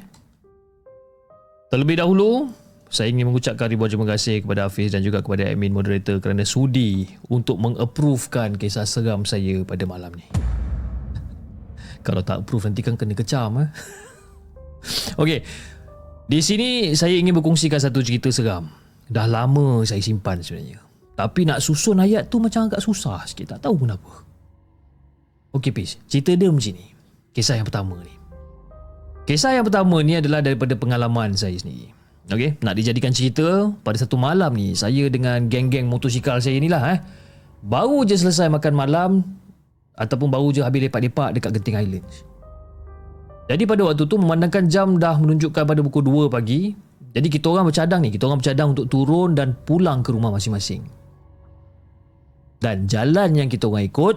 [1.70, 2.50] Terlebih dahulu,
[2.90, 7.06] saya ingin mengucapkan ribuan terima kasih kepada Hafiz dan juga kepada admin moderator kerana sudi
[7.30, 10.26] untuk mengapprovekan kisah seram saya pada malam ni.
[12.02, 13.62] Kalau tak approve nanti kan kena kecam.
[13.62, 13.68] Eh?
[15.22, 15.38] Okey.
[16.26, 18.66] Di sini saya ingin berkongsikan satu cerita seram.
[19.06, 20.82] Dah lama saya simpan sebenarnya.
[21.14, 23.54] Tapi nak susun ayat tu macam agak susah sikit.
[23.54, 24.26] Tak tahu kenapa.
[25.54, 25.94] Okey, Pis.
[26.10, 26.86] Cerita dia macam ni.
[27.30, 28.14] Kisah yang pertama ni.
[29.30, 31.99] Kisah yang pertama ni adalah daripada pengalaman saya sendiri.
[32.30, 36.98] Okey, nak dijadikan cerita pada satu malam ni saya dengan geng-geng motosikal saya inilah eh.
[37.66, 39.10] Baru je selesai makan malam
[39.98, 42.22] ataupun baru je habis lepak-lepak dekat Genting Islands.
[43.50, 46.70] Jadi pada waktu tu memandangkan jam dah menunjukkan pada pukul 2 pagi.
[47.10, 50.86] Jadi kita orang bercadang ni, kita orang bercadang untuk turun dan pulang ke rumah masing-masing.
[52.62, 54.16] Dan jalan yang kita orang ikut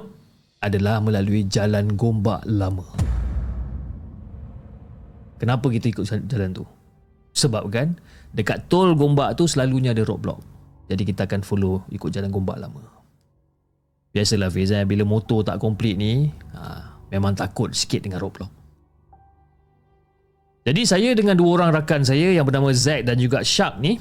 [0.61, 2.85] adalah melalui jalan Gombak Lama.
[5.41, 6.63] Kenapa kita ikut jalan tu?
[7.33, 7.97] Sebab kan
[8.33, 10.41] dekat tol Gombak tu selalunya ada roadblock.
[10.89, 12.81] Jadi kita akan follow ikut jalan Gombak lama.
[14.13, 18.49] Biasalah Fiz bila motor tak komplit ni, ha, memang takut sikit dengan roadblock.
[20.63, 23.99] Jadi saya dengan dua orang rakan saya yang bernama Zack dan juga Shark ni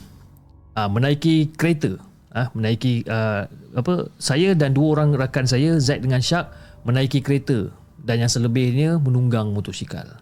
[0.78, 1.98] ha, menaiki kereta.
[2.32, 3.44] Ha, menaiki uh,
[3.76, 6.48] apa saya dan dua orang rakan saya Zack dengan Shark
[6.86, 7.68] menaiki kereta
[7.98, 10.21] dan yang selebihnya menunggang motosikal.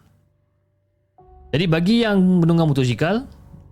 [1.50, 3.26] Jadi bagi yang menunggang motosikal,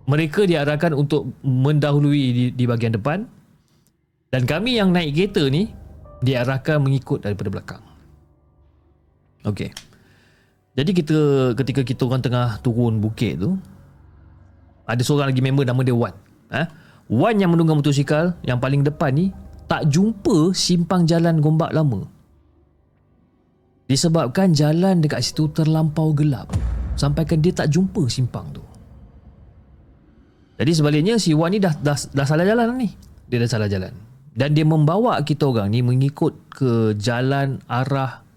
[0.09, 3.23] mereka diarahkan untuk mendahului di, di bahagian depan
[4.33, 5.71] dan kami yang naik kereta ni
[6.19, 7.83] diarahkan mengikut daripada belakang.
[9.47, 9.71] Okey.
[10.75, 11.19] Jadi kita
[11.55, 13.55] ketika kita orang tengah turun bukit tu
[14.83, 16.15] ada seorang lagi member nama dia Wan.
[16.51, 16.67] Ha?
[17.07, 19.25] Wan yang menunggang motosikal yang paling depan ni
[19.69, 22.09] tak jumpa simpang jalan gombak lama.
[23.89, 26.49] Disebabkan jalan dekat situ terlampau gelap
[26.99, 28.61] sampaikan dia tak jumpa simpang tu.
[30.59, 32.91] Jadi sebaliknya si Wan ni dah, dah, dah salah jalan ni.
[33.31, 33.95] Dia dah salah jalan.
[34.35, 38.27] Dan dia membawa kita orang ni mengikut ke jalan arah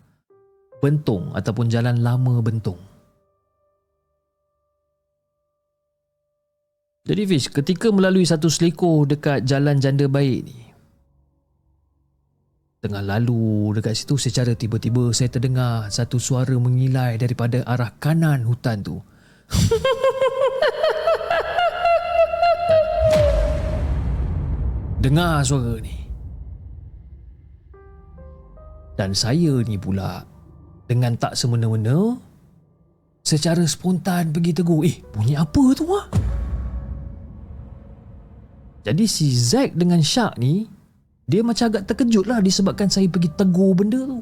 [0.83, 2.79] Bentong ataupun jalan lama Bentong.
[7.03, 10.72] Jadi Fish, ketika melalui satu selekoh dekat jalan janda baik ni,
[12.83, 18.83] Tengah lalu dekat situ secara tiba-tiba saya terdengar satu suara mengilai daripada arah kanan hutan
[18.83, 18.99] tu.
[24.99, 25.95] Dengar suara ni.
[28.99, 30.27] Dan saya ni pula
[30.91, 32.19] dengan tak semena-mena
[33.23, 36.11] secara spontan pergi tegur, "Eh, bunyi apa tu ah?"
[38.83, 40.82] Jadi si Zack dengan Shark ni
[41.27, 44.21] dia macam agak terkejut lah disebabkan saya pergi tegur benda tu.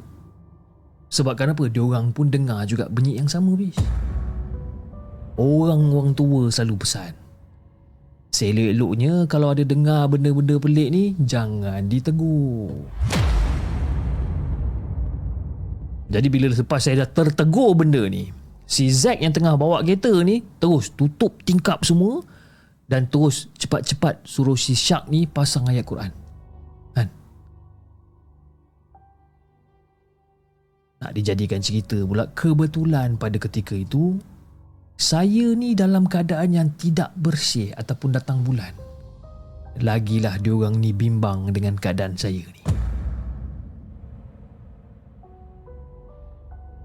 [1.11, 1.67] Sebabkan apa?
[1.67, 3.75] Dia orang pun dengar juga bunyi yang sama bis.
[5.35, 7.11] Orang-orang tua selalu pesan.
[8.31, 12.71] Seleloknya kalau ada dengar benda-benda pelik ni, jangan ditegur.
[16.11, 18.31] Jadi bila lepas saya dah tertegur benda ni,
[18.63, 22.23] si Zack yang tengah bawa kereta ni terus tutup tingkap semua
[22.87, 26.20] dan terus cepat-cepat suruh si Shark ni pasang ayat Quran.
[31.01, 34.21] Nak dijadikan cerita pula kebetulan pada ketika itu
[35.01, 38.69] saya ni dalam keadaan yang tidak bersih ataupun datang bulan.
[39.81, 42.61] Lagilah diorang ni bimbang dengan keadaan saya ni.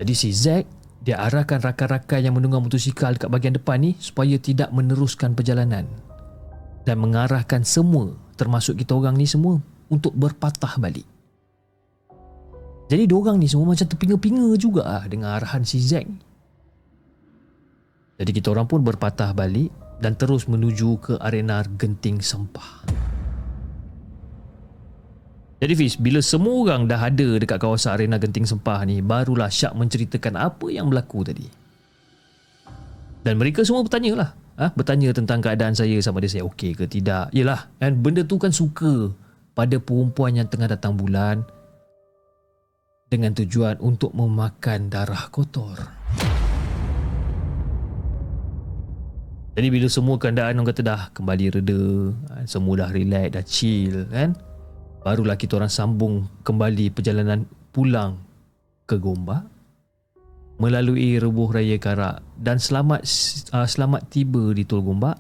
[0.01, 0.65] Jadi si Zack
[1.05, 5.85] dia arahkan rakan-rakan yang menunggang motosikal dekat bahagian depan ni supaya tidak meneruskan perjalanan
[6.89, 9.61] dan mengarahkan semua termasuk kita orang ni semua
[9.93, 11.16] untuk berpatah balik.
[12.87, 16.07] Jadi diorang ni semua macam terpinga-pinga juga ah dengan arahan si Zack.
[18.17, 22.87] Jadi kita orang pun berpatah balik dan terus menuju ke arena genting sempah.
[25.57, 29.73] Jadi Fiz, bila semua orang dah ada dekat kawasan arena genting sempah ni, barulah Syak
[29.73, 31.49] menceritakan apa yang berlaku tadi.
[33.25, 34.31] Dan mereka semua bertanya lah.
[34.61, 34.71] Ha?
[34.77, 37.33] Bertanya tentang keadaan saya sama ada saya okey ke tidak.
[37.33, 39.11] Yelah, kan benda tu kan suka
[39.57, 41.41] pada perempuan yang tengah datang bulan
[43.07, 45.79] dengan tujuan untuk memakan darah kotor.
[49.57, 54.05] Jadi bila semua keadaan orang kata dah kembali reda, kan, semua dah relax, dah chill
[54.13, 54.37] kan.
[55.01, 58.21] Barulah kita orang sambung kembali perjalanan pulang
[58.85, 59.49] ke Gombak
[60.61, 63.07] melalui Rebuh Raya Karak dan selamat
[63.55, 65.17] uh, selamat tiba di Tol Gombak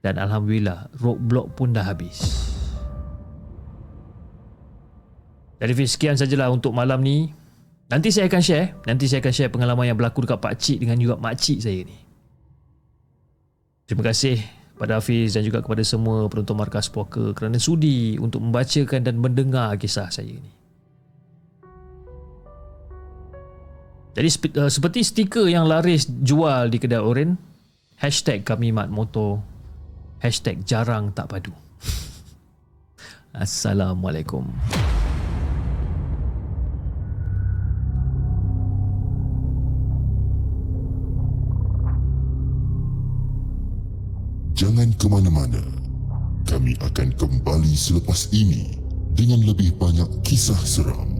[0.00, 2.48] dan alhamdulillah roadblock pun dah habis.
[5.60, 7.28] Jadi sekian sajalah untuk malam ni.
[7.90, 10.96] Nanti saya akan share, nanti saya akan share pengalaman yang berlaku dekat pak cik dengan
[10.96, 11.98] juga mak cik saya ni.
[13.90, 14.38] Terima kasih
[14.78, 19.74] kepada Hafiz dan juga kepada semua penonton Markas Poker kerana sudi untuk membacakan dan mendengar
[19.74, 20.52] kisah saya ini.
[24.14, 27.34] Jadi uh, seperti stiker yang laris jual di kedai oren,
[27.98, 29.42] hashtag kami mat motor,
[30.22, 31.50] hashtag jarang tak padu.
[33.34, 34.46] Assalamualaikum.
[44.60, 45.64] Jangan ke mana-mana.
[46.44, 48.76] Kami akan kembali selepas ini
[49.16, 51.16] dengan lebih banyak kisah seram.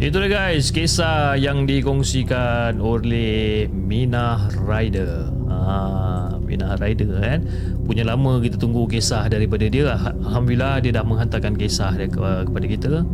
[0.00, 5.28] Itu dia guys, kisah yang dikongsikan oleh Mina Rider.
[5.52, 7.44] Ah, Mina Rider kan.
[7.84, 10.00] Punya lama kita tunggu kisah daripada dia.
[10.24, 12.08] Alhamdulillah dia dah menghantarkan kisah dia
[12.48, 13.04] kepada kita.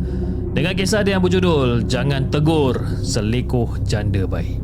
[0.55, 4.55] Dengan kisah dia yang berjudul Jangan Tegur Selikuh Janda Baik.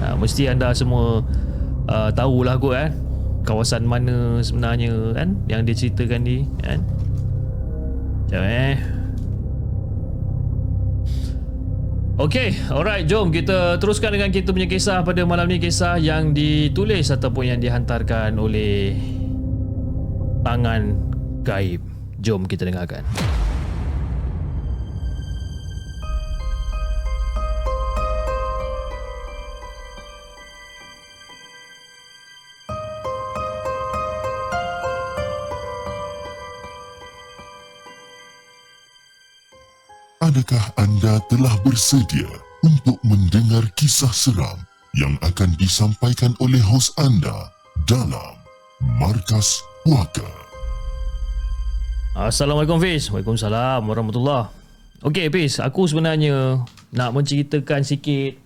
[0.00, 1.20] Nah, mesti anda semua
[1.90, 2.90] uh, tahulah kot kan
[3.46, 5.38] kawasan mana sebenarnya kan?
[5.46, 6.82] Yang dia ceritakan ni kan?
[8.26, 8.76] Sekejap eh.
[12.16, 15.62] Okay, alright, jom kita teruskan dengan kita punya kisah pada malam ni.
[15.62, 18.98] Kisah yang ditulis ataupun yang dihantarkan oleh
[20.42, 20.82] Tangan
[21.46, 21.84] Gaib.
[22.18, 23.06] Jom kita dengarkan
[40.46, 42.30] Adakah anda telah bersedia
[42.62, 44.54] untuk mendengar kisah seram
[44.94, 47.50] yang akan disampaikan oleh hos anda
[47.90, 48.38] dalam
[48.78, 50.22] Markas Puaka?
[52.14, 53.10] Assalamualaikum Fiz.
[53.10, 54.46] Waalaikumsalam warahmatullahi
[55.02, 56.62] Okey Fiz, aku sebenarnya
[56.94, 58.38] nak menceritakan sikit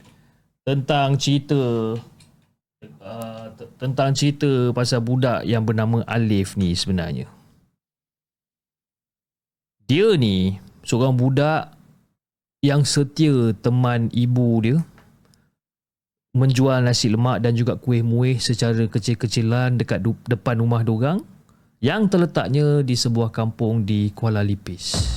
[0.64, 2.01] tentang cerita
[3.05, 3.46] uh,
[3.76, 7.28] tentang cerita pasal budak yang bernama Alif ni sebenarnya.
[9.84, 11.76] Dia ni seorang budak
[12.61, 14.76] yang setia teman ibu dia
[16.36, 21.24] menjual nasi lemak dan juga kuih muih secara kecil-kecilan dekat depan rumah dorang
[21.80, 25.16] yang terletaknya di sebuah kampung di Kuala Lipis.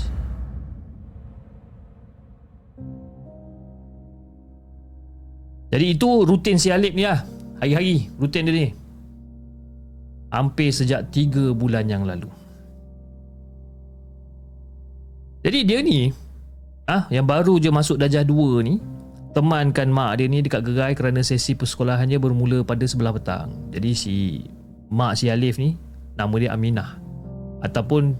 [5.67, 7.27] Jadi itu rutin si Alip ni lah.
[7.59, 8.67] Hari-hari rutin dia ni.
[10.31, 12.31] Hampir sejak 3 bulan yang lalu.
[15.43, 16.22] Jadi dia ni
[16.89, 18.79] ah yang baru je masuk darjah 2 ni
[19.33, 23.49] temankan mak dia ni dekat gerai kerana sesi persekolahannya bermula pada sebelah petang.
[23.73, 24.15] Jadi si
[24.93, 25.73] mak si Alif ni
[26.13, 27.01] nama dia Aminah
[27.65, 28.13] ataupun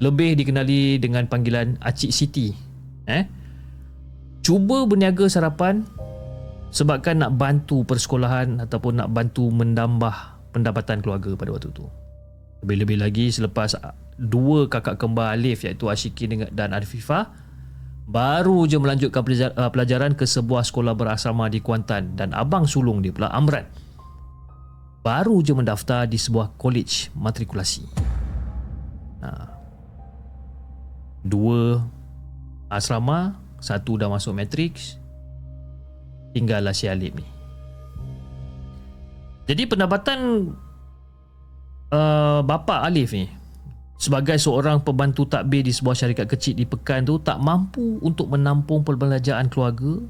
[0.00, 2.52] lebih dikenali dengan panggilan Acik Siti.
[3.08, 3.24] Eh?
[4.40, 5.84] Cuba berniaga sarapan
[6.72, 10.14] sebabkan nak bantu persekolahan ataupun nak bantu menambah
[10.56, 11.84] pendapatan keluarga pada waktu tu.
[12.64, 13.76] Lebih-lebih lagi selepas
[14.16, 17.45] dua kakak kembar Alif iaitu Ashikin dan Arifah
[18.06, 23.10] baru je melanjutkan uh, pelajaran ke sebuah sekolah berasrama di Kuantan dan abang sulung dia
[23.10, 23.66] pula Amran
[25.06, 27.86] baru je mendaftar di sebuah college matrikulasi.
[29.22, 29.30] Ha.
[31.22, 31.78] Dua
[32.66, 34.98] asrama, satu dah masuk matrix,
[36.34, 37.26] tinggallah si Alif ni.
[39.46, 40.50] Jadi pendapatan
[41.94, 43.30] uh, bapa Alif ni
[43.96, 48.84] sebagai seorang pembantu takbir di sebuah syarikat kecil di Pekan tu tak mampu untuk menampung
[48.84, 50.04] perbelanjaan keluarga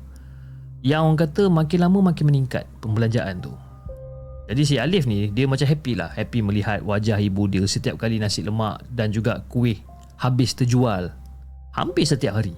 [0.82, 3.54] yang orang kata makin lama makin meningkat pembelanjaan tu.
[4.46, 8.22] Jadi si Alif ni dia macam happy lah, happy melihat wajah ibu dia setiap kali
[8.22, 9.82] nasi lemak dan juga kuih
[10.18, 11.10] habis terjual
[11.74, 12.54] hampir setiap hari.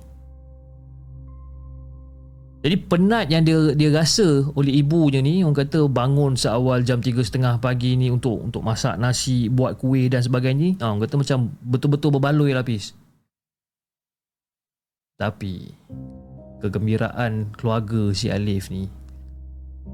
[2.69, 7.65] Jadi penat yang dia dia rasa oleh ibunya ni orang kata bangun seawal jam 3.30
[7.65, 10.77] pagi ni untuk untuk masak nasi, buat kuih dan sebagainya.
[10.85, 12.93] Ha, orang kata macam betul-betul berbaloi lapis.
[15.17, 15.73] Tapi
[16.61, 18.93] kegembiraan keluarga si Alif ni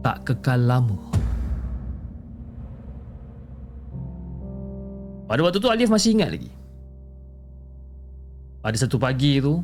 [0.02, 0.98] tak kekal lama.
[5.30, 6.50] Pada waktu tu Alif masih ingat lagi.
[8.66, 9.62] Pada satu pagi tu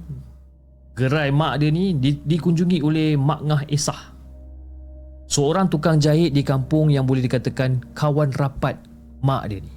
[1.01, 4.13] gerai mak dia ni di, dikunjungi oleh Mak Ngah Esah.
[5.31, 8.77] Seorang tukang jahit di kampung yang boleh dikatakan kawan rapat
[9.25, 9.73] mak dia ni.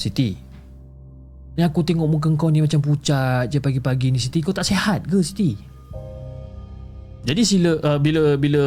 [0.00, 0.32] Siti,
[1.54, 4.40] ni aku tengok muka kau ni macam pucat je pagi-pagi ni Siti.
[4.40, 5.52] Kau tak sihat ke Siti?
[7.24, 8.64] Jadi sila uh, bila bila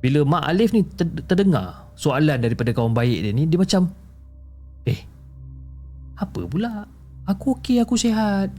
[0.00, 0.82] bila Mak Alif ni
[1.26, 3.92] terdengar soalan daripada kawan baik dia ni dia macam
[4.88, 5.00] eh
[6.16, 6.88] apa pula
[7.30, 8.50] Aku okey, aku sihat.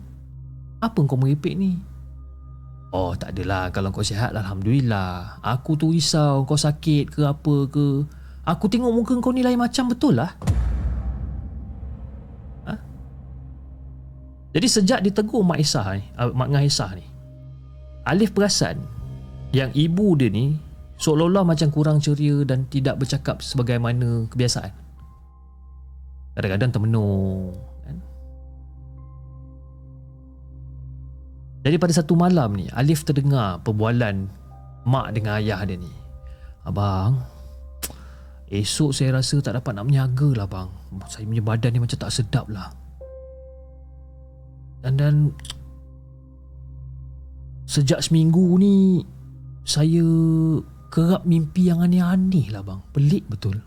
[0.80, 1.76] Apa kau meripik ni?
[2.96, 3.68] Oh, tak adalah.
[3.76, 5.44] Kalau kau sihat, Alhamdulillah.
[5.44, 8.08] Aku tu risau kau sakit ke apa ke.
[8.48, 10.32] Aku tengok muka kau ni lain macam betul lah.
[12.68, 12.74] Ha?
[14.56, 17.06] Jadi sejak ditegur Mak Isah ni, uh, Mak Ngah Isah ni,
[18.08, 18.82] Alif perasan
[19.52, 20.58] yang ibu dia ni
[20.98, 24.74] seolah-olah macam kurang ceria dan tidak bercakap sebagaimana kebiasaan.
[26.34, 27.52] Kadang-kadang termenung,
[31.62, 34.26] Jadi pada satu malam ni Alif terdengar perbualan
[34.86, 35.90] mak dengan ayah dia ni.
[36.66, 37.22] Abang,
[38.50, 40.70] esok saya rasa tak dapat nak menyaga lah bang.
[41.06, 42.70] Saya punya badan ni macam tak sedap lah.
[44.82, 45.16] Dan dan
[47.70, 49.06] sejak seminggu ni
[49.62, 50.04] saya
[50.92, 52.82] kerap mimpi yang aneh-aneh lah bang.
[52.92, 53.62] Pelik betul.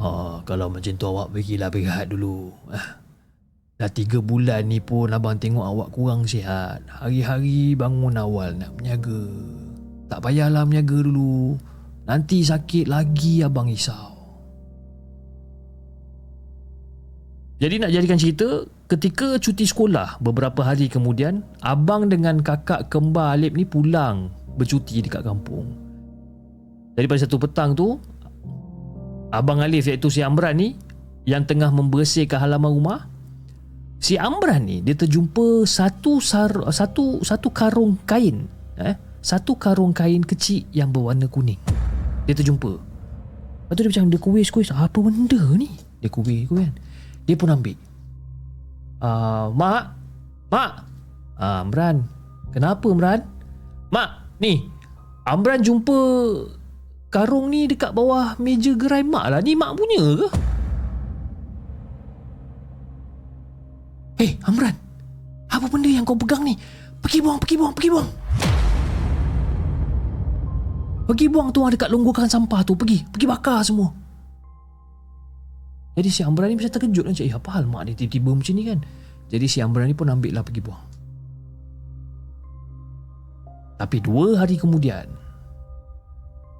[0.00, 2.52] Ah, kalau macam tu awak pergilah berehat dulu.
[2.68, 2.99] Ah,
[3.80, 6.84] Dah tiga bulan ni pun abang tengok awak kurang sihat.
[6.84, 9.24] Hari-hari bangun awal nak menyaga.
[10.12, 11.56] Tak payahlah menyaga dulu.
[12.04, 14.12] Nanti sakit lagi abang risau.
[17.56, 23.56] Jadi nak jadikan cerita, ketika cuti sekolah beberapa hari kemudian, abang dengan kakak kembar Alip
[23.56, 24.28] ni pulang
[24.60, 25.68] bercuti dekat kampung.
[26.96, 27.96] Jadi pada satu petang tu,
[29.32, 30.76] abang Alif iaitu si Amran ni
[31.28, 33.00] yang tengah membersihkan halaman rumah,
[34.00, 38.48] si Amran ni dia terjumpa satu sar, satu satu karung kain
[38.80, 38.96] eh?
[39.20, 41.60] Satu karung kain kecil yang berwarna kuning.
[42.24, 42.72] Dia terjumpa.
[42.72, 44.72] Lepas tu dia macam dia kuis kuis.
[44.72, 45.68] Apa benda ni?
[46.00, 46.72] Dia kuis kuis kan?
[47.28, 47.76] Dia pun ambil.
[49.04, 49.92] Uh, mak
[50.48, 50.88] mak.
[51.36, 52.08] Uh, Amran
[52.52, 53.20] kenapa Amran?
[53.92, 54.64] Mak ni
[55.28, 55.96] Amran jumpa
[57.12, 59.40] karung ni dekat bawah meja gerai mak lah.
[59.44, 60.28] Ni mak punya ke
[64.20, 64.76] Eh, Amran.
[65.48, 66.52] Apa benda yang kau pegang ni?
[67.00, 68.08] Pergi buang, pergi buang, pergi buang.
[71.08, 72.76] Pergi buang tu dekat longgokan sampah tu.
[72.76, 73.88] Pergi, pergi bakar semua.
[75.96, 77.14] Jadi si Amran ni macam terkejut kan.
[77.16, 78.78] Eh, apa hal mak ni tiba-tiba macam ni kan?
[79.32, 80.84] Jadi si Amran ni pun ambil lah pergi buang.
[83.80, 85.08] Tapi dua hari kemudian,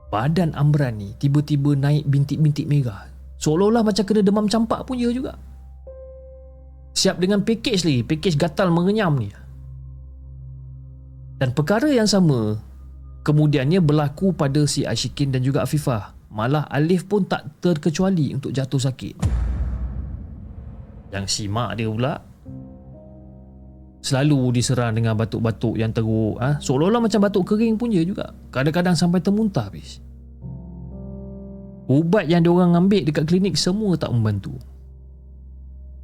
[0.09, 3.07] badan Amran ni tiba-tiba naik bintik-bintik merah.
[3.37, 5.37] Seolah-olah macam kena demam campak punya juga.
[6.91, 9.31] Siap dengan pakej lagi Pakej gatal mengenyam ni.
[11.41, 12.61] Dan perkara yang sama
[13.21, 16.17] Kemudiannya berlaku pada si Ashikin dan juga Afifah.
[16.33, 19.15] Malah Alif pun tak terkecuali untuk jatuh sakit.
[21.11, 22.23] Yang si mak dia pula
[24.01, 26.57] Selalu diserang dengan batuk-batuk yang teruk ha?
[26.57, 28.33] Seolah-olah macam batuk kering pun je juga.
[28.49, 30.01] Kadang-kadang sampai termuntah habis.
[31.91, 34.57] Ubat yang diorang ambil dekat klinik semua tak membantu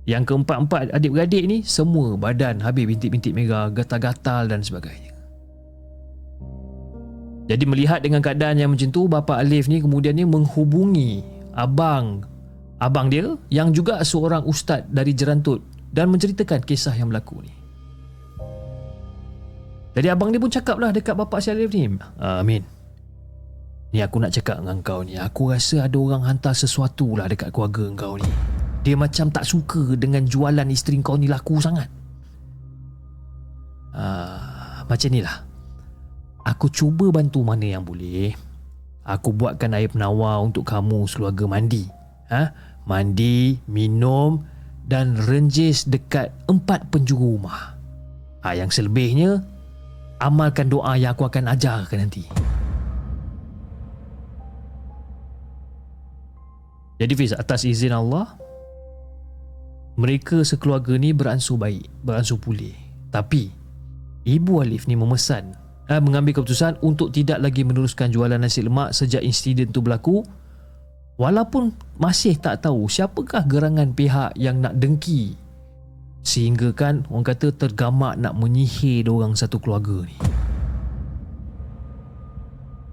[0.06, 5.10] yang keempat-empat adik-beradik ni semua badan habis bintik-bintik merah, gatal-gatal dan sebagainya.
[7.46, 11.22] Jadi melihat dengan keadaan yang macam tu, bapa Alif ni kemudian ni menghubungi
[11.54, 12.22] abang
[12.78, 17.52] abang dia yang juga seorang ustaz dari Jerantut dan menceritakan kisah yang berlaku ni.
[19.96, 21.88] Jadi abang dia pun cakap lah dekat bapa si Alif ni.
[22.20, 22.62] Amin.
[23.94, 25.16] Ni aku nak cakap dengan kau ni.
[25.16, 28.28] Aku rasa ada orang hantar sesuatu lah dekat keluarga kau ni.
[28.86, 31.90] Dia macam tak suka dengan jualan isteri kau ni laku sangat.
[33.90, 35.42] Uh, macam ni lah.
[36.46, 38.30] Aku cuba bantu mana yang boleh.
[39.02, 41.90] Aku buatkan air penawar untuk kamu sekeluarga mandi.
[42.30, 42.54] Ha?
[42.86, 44.46] Mandi, minum
[44.86, 47.74] dan renjis dekat empat penjuru rumah.
[48.46, 49.42] Ha, yang selebihnya,
[50.22, 52.22] amalkan doa yang aku akan ajarkan nanti.
[57.02, 58.45] Jadi Fiz, atas izin Allah,
[59.96, 62.76] mereka sekeluarga ni beransur baik, beransur pulih.
[63.08, 63.48] Tapi,
[64.28, 65.56] Ibu Alif ni memesan,
[65.88, 70.20] eh, mengambil keputusan untuk tidak lagi meneruskan jualan nasi lemak sejak insiden tu berlaku
[71.16, 75.38] walaupun masih tak tahu siapakah gerangan pihak yang nak dengki
[76.26, 80.18] sehingga kan orang kata tergamak nak menyihir orang satu keluarga ni.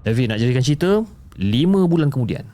[0.06, 0.90] David nak jadikan cerita
[1.34, 2.46] 5 bulan kemudian.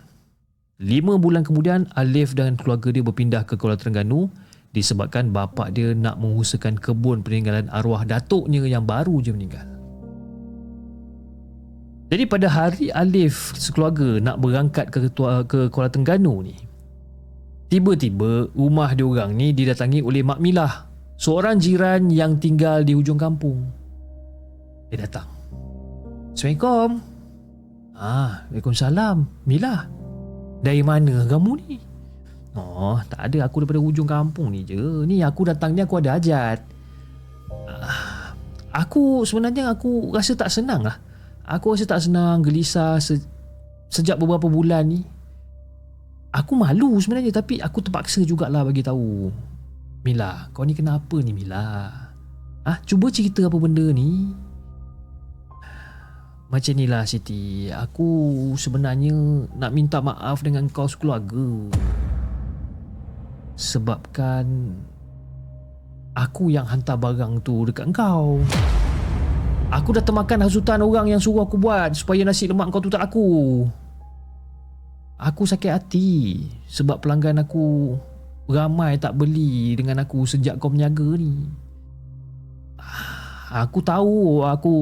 [0.81, 4.33] 5 bulan kemudian Alif dan keluarga dia berpindah ke Kuala Terengganu
[4.73, 9.69] disebabkan bapa dia nak mengusahakan kebun peninggalan arwah datuknya yang baru je meninggal.
[12.09, 15.13] Jadi pada hari Alif sekeluarga nak berangkat ke
[15.45, 16.57] ke Kuala Terengganu ni,
[17.71, 23.21] Tiba-tiba rumah dia orang ni didatangi oleh Mak Milah, seorang jiran yang tinggal di hujung
[23.21, 23.63] kampung.
[24.91, 25.29] Dia datang.
[26.35, 26.99] Assalamualaikum.
[27.95, 29.29] Ah, Waalaikumsalam.
[29.47, 30.00] Milah.
[30.61, 31.81] Dari mana kamu ni?
[32.53, 33.49] Oh, tak ada.
[33.49, 34.77] Aku daripada hujung kampung ni je.
[35.09, 36.61] Ni aku datang ni aku ada hajat.
[37.71, 38.35] Ah,
[38.75, 41.01] aku sebenarnya aku rasa tak senang lah.
[41.47, 43.27] Aku rasa tak senang, gelisah se-
[43.91, 45.01] sejak beberapa bulan ni.
[46.31, 49.33] Aku malu sebenarnya tapi aku terpaksa jugalah bagi tahu.
[50.07, 51.91] Mila, kau ni kenapa ni Mila?
[52.63, 54.31] Ah, cuba cerita apa benda ni.
[56.51, 58.11] Macam ni lah Siti, aku
[58.59, 61.71] sebenarnya nak minta maaf dengan kau sekeluarga.
[63.55, 64.75] Sebabkan
[66.19, 68.43] aku yang hantar barang tu dekat kau.
[69.71, 73.07] Aku dah termakan hasutan orang yang suruh aku buat supaya nasi lemak kau tu tak
[73.07, 73.71] aku.
[75.23, 77.95] Aku sakit hati sebab pelanggan aku
[78.51, 81.47] ramai tak beli dengan aku sejak kau berniaga ni.
[83.55, 84.75] Aku tahu aku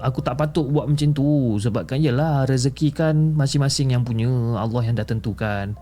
[0.00, 4.96] aku tak patut buat macam tu sebabkan yalah rezeki kan masing-masing yang punya Allah yang
[4.96, 5.76] dah tentukan.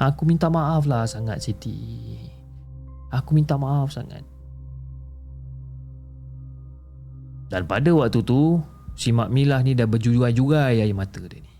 [0.00, 2.16] Aku minta maaf lah sangat Siti.
[3.12, 4.24] Aku minta maaf sangat.
[7.50, 8.62] Dan pada waktu tu,
[8.94, 11.54] si Mak Milah ni dah berjurai-jurai air mata dia ni.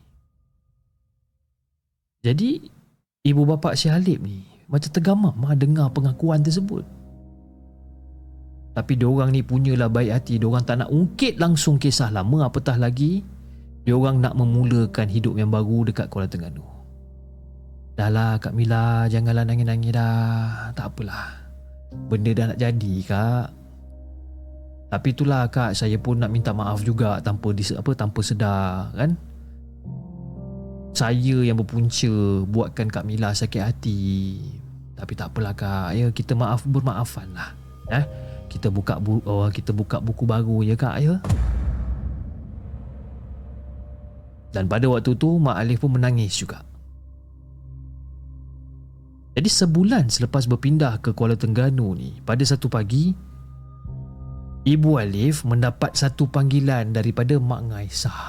[2.20, 2.62] Jadi
[3.26, 6.86] ibu bapa si Halib ni macam tergamam dengar pengakuan tersebut.
[8.80, 13.20] Tapi diorang ni punyalah baik hati, diorang tak nak ungkit langsung kisah lama apatah lagi
[13.84, 16.64] diorang nak memulakan hidup yang baru dekat Kuala Terengganu.
[17.92, 20.72] Dahlah Kak Mila, janganlah nangis-nangis dah.
[20.72, 21.36] Tak apalah.
[22.08, 23.46] Benda dah nak jadi Kak.
[24.88, 29.12] Tapi itulah Kak, saya pun nak minta maaf juga tanpa dis, apa tanpa sedar kan
[30.90, 32.10] saya yang berpunca
[32.48, 34.02] buatkan Kak Mila sakit hati.
[34.96, 37.52] Tapi tak apalah Kak, ya kita maaf bermaafan lah.
[37.92, 38.04] Eh,
[38.50, 41.22] kita buka bu- oh, kita buka buku baru ya Kak ya.
[44.50, 46.66] Dan pada waktu tu Mak Alif pun menangis juga.
[49.38, 53.14] Jadi sebulan selepas berpindah ke Kuala Terengganu ni, pada satu pagi,
[54.66, 58.20] Ibu Alif mendapat satu panggilan daripada Mak Ngaisah.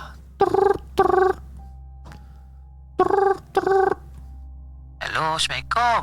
[5.02, 6.02] Hello, Assalamualaikum.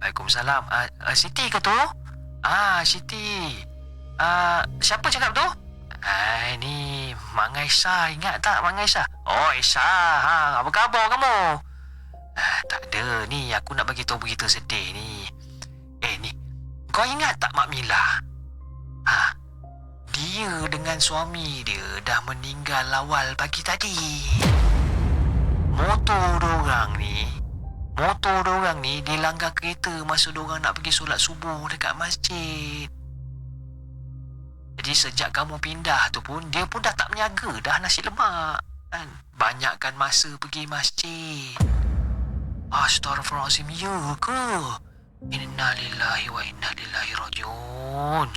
[0.00, 0.62] Waalaikumsalam.
[0.70, 1.74] Uh, uh, Siti ke tu?
[2.46, 3.58] Ah, Siti.
[4.22, 5.42] Uh, siapa cakap tu?
[5.98, 8.14] Ah, ni Mak Ngaisah.
[8.14, 9.02] Ingat tak Mak Ngaisah?
[9.26, 10.14] Oh, Aisyah.
[10.22, 11.58] Ha, apa khabar kamu?
[12.38, 13.26] Ah, tak ada.
[13.26, 15.26] Ni aku nak bagi tahu berita sedih ni.
[16.06, 16.30] Eh, ni.
[16.94, 18.22] Kau ingat tak Mak Mila?
[19.10, 19.34] Ha,
[20.14, 23.98] dia dengan suami dia dah meninggal awal pagi tadi.
[25.74, 27.35] Motor dorang ni
[27.96, 32.84] Motor dorang ni dilanggar kereta masa dorang nak pergi solat subuh dekat masjid.
[34.76, 38.60] Jadi sejak kamu pindah tu pun dia pun dah tak menyaga dah nasi lemak.
[38.92, 39.08] Kan?
[39.40, 41.56] Banyakkan masa pergi masjid.
[42.68, 44.44] Astaghfirullahaladzim, ya ke?
[45.32, 48.28] Inna lillahi wa inna ilaihi rajiun.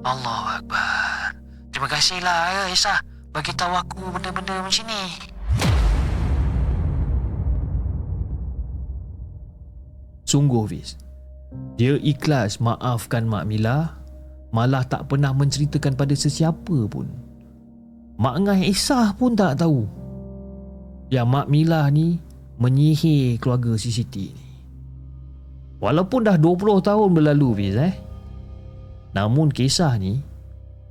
[0.00, 1.36] Allahu Akbar.
[1.76, 2.96] Terima kasihlah ya
[3.36, 5.34] bagi tahu aku benda-benda macam ni.
[10.34, 10.98] Sungguh Fiz
[11.78, 14.02] Dia ikhlas maafkan Mak Mila
[14.50, 17.06] Malah tak pernah menceritakan pada sesiapa pun.
[18.18, 19.86] Mak Ngai Isah pun tak tahu.
[21.14, 22.18] Yang Mak Mila ni
[22.58, 24.50] Menyihir keluarga si Siti ni.
[25.78, 27.94] Walaupun dah 20 tahun berlalu Fiz eh?
[29.14, 30.18] Namun kisah ni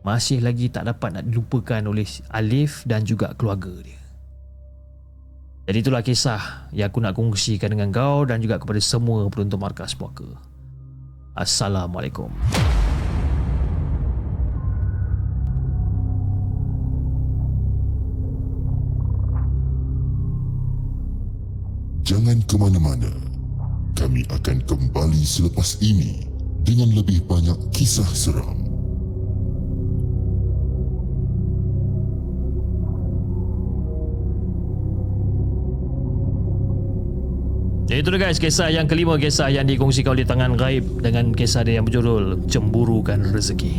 [0.07, 4.02] Masih lagi tak dapat nak dilupakan oleh Alif dan juga keluarga dia
[5.64, 9.95] jadi itulah kisah yang aku nak kongsikan dengan kau dan juga kepada semua penonton Markas
[9.95, 10.28] Puaka.
[11.39, 12.28] Assalamualaikum.
[22.03, 23.07] Jangan ke mana-mana.
[23.95, 26.28] Kami akan kembali selepas ini
[26.68, 28.72] dengan lebih banyak kisah seram.
[37.84, 41.84] Jadi itu guys kisah yang kelima kisah yang dikongsikan oleh tangan gaib dengan kisah dia
[41.84, 43.73] yang berjudul Cemburukan Rezeki.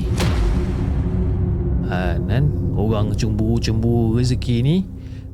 [1.88, 2.44] Ha, kan?
[2.76, 4.76] Orang cemburu-cemburu rezeki ni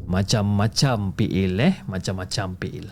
[0.06, 2.86] macam-macam PL eh, macam-macam PL.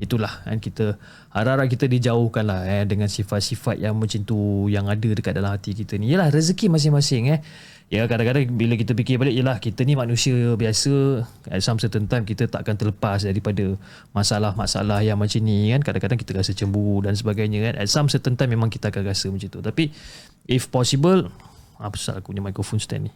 [0.00, 0.96] Itulah kan kita
[1.36, 5.76] harap-harap kita dijauhkan lah eh, dengan sifat-sifat yang macam tu yang ada dekat dalam hati
[5.76, 6.08] kita ni.
[6.08, 7.40] Yalah rezeki masing-masing eh.
[7.90, 11.26] Ya kadang-kadang bila kita fikir balik Yalah kita ni manusia biasa.
[11.50, 13.74] At some certain time kita tak akan terlepas daripada
[14.14, 15.82] Masalah-masalah yang macam ni kan?
[15.82, 17.74] Kadang-kadang kita rasa cemburu dan sebagainya kan?
[17.82, 19.58] At some certain time memang kita akan rasa macam tu.
[19.58, 19.90] Tapi
[20.46, 21.34] if possible
[21.82, 23.12] Apa pasal aku punya microphone stand ni?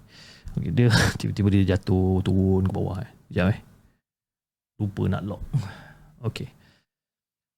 [0.59, 0.91] Okay, Dia
[1.23, 3.11] tiba-tiba dia jatuh turun ke bawah eh.
[3.31, 3.59] Sekejap eh?
[4.83, 5.43] Lupa nak lock.
[6.27, 6.51] Okay.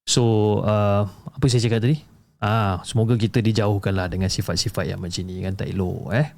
[0.05, 0.23] So
[0.61, 1.97] uh, apa saya cakap tadi?
[2.37, 5.57] Ah, semoga kita dijauhkan lah dengan sifat-sifat yang macam ni kan?
[5.57, 6.29] Tak elok eh.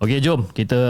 [0.00, 0.80] Okey, jom kita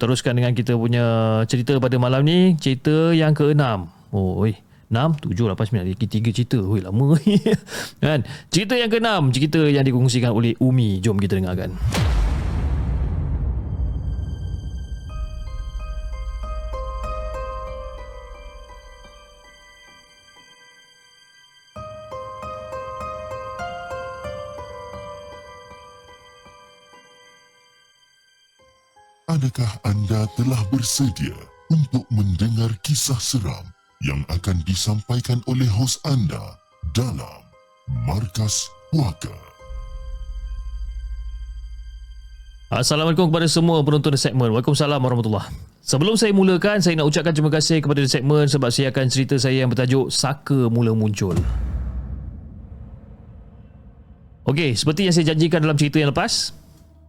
[0.00, 1.04] teruskan dengan kita punya
[1.46, 2.58] cerita pada malam ni.
[2.58, 3.62] Cerita yang ke-6.
[4.10, 4.58] Oh, oi.
[4.90, 5.86] 6, 7, 8, 9.
[5.86, 6.58] Lagi 3 cerita.
[6.60, 7.18] Oi, lama.
[8.04, 8.26] kan?
[8.50, 9.10] Cerita yang ke-6.
[9.34, 10.98] Cerita yang dikongsikan oleh Umi.
[10.98, 11.74] Jom kita dengarkan.
[29.34, 31.34] Adakah anda telah bersedia
[31.66, 33.66] untuk mendengar kisah seram
[34.06, 36.54] yang akan disampaikan oleh hos anda
[36.94, 37.42] dalam
[38.06, 39.34] Markas Puaka?
[42.70, 44.54] Assalamualaikum kepada semua penonton The Segment.
[44.54, 45.50] Waalaikumsalam warahmatullahi
[45.82, 49.34] Sebelum saya mulakan, saya nak ucapkan terima kasih kepada The Segment sebab saya akan cerita
[49.34, 51.34] saya yang bertajuk Saka Mula Muncul.
[54.46, 56.54] Okey, seperti yang saya janjikan dalam cerita yang lepas,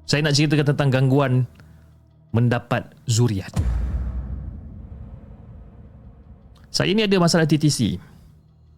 [0.10, 1.46] saya nak ceritakan tentang gangguan
[2.36, 3.56] mendapat zuriat.
[6.68, 7.96] Saya ni ada masalah TTC.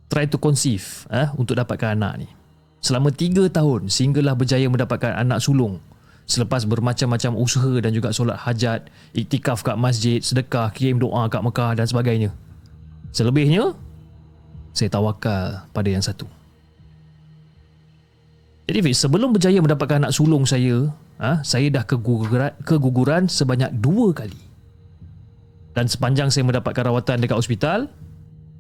[0.05, 2.29] Try to conceive eh, untuk dapatkan anak ni.
[2.77, 5.81] Selama 3 tahun sehinggalah berjaya mendapatkan anak sulung
[6.27, 11.73] selepas bermacam-macam usaha dan juga solat hajat, iktikaf kat masjid, sedekah, kirim doa kat Mekah
[11.73, 12.35] dan sebagainya.
[13.15, 13.73] Selebihnya,
[14.75, 16.27] saya tawakal pada yang satu.
[18.67, 20.91] Jadi Fiz, sebelum berjaya mendapatkan anak sulung saya,
[21.21, 24.39] ha, saya dah keguguran, keguguran sebanyak dua kali.
[25.77, 27.85] Dan sepanjang saya mendapatkan rawatan dekat hospital,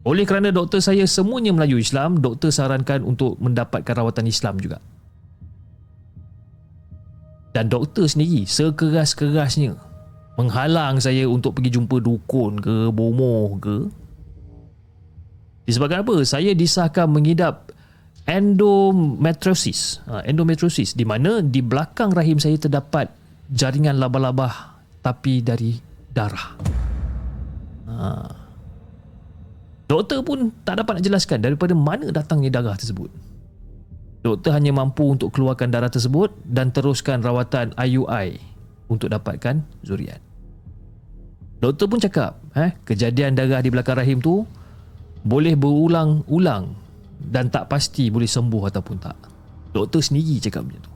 [0.05, 4.77] oleh kerana doktor saya semuanya Melayu Islam, doktor sarankan untuk mendapatkan rawatan Islam juga.
[7.57, 9.73] Dan doktor sendiri sekeras-kerasnya
[10.37, 13.89] menghalang saya untuk pergi jumpa dukun ke, bomoh ke.
[15.65, 16.21] Disebabkan apa?
[16.21, 17.73] Saya disahkan mengidap
[18.27, 20.03] endometriosis.
[20.05, 23.09] Ha, endometriosis di mana di belakang rahim saya terdapat
[23.47, 25.79] jaringan laba-laba tapi dari
[26.11, 26.59] darah.
[27.87, 27.97] Ha.
[29.87, 33.07] Doktor pun tak dapat nak jelaskan daripada mana datangnya darah tersebut.
[34.19, 38.43] Doktor hanya mampu untuk keluarkan darah tersebut dan teruskan rawatan IUI
[38.91, 40.19] untuk dapatkan zuriat.
[41.63, 44.43] Doktor pun cakap, eh, kejadian darah di belakang rahim tu
[45.23, 46.86] boleh berulang-ulang
[47.17, 49.17] dan tak pasti boleh sembuh ataupun tak.
[49.73, 50.93] Doktor sendiri cakap macam tu.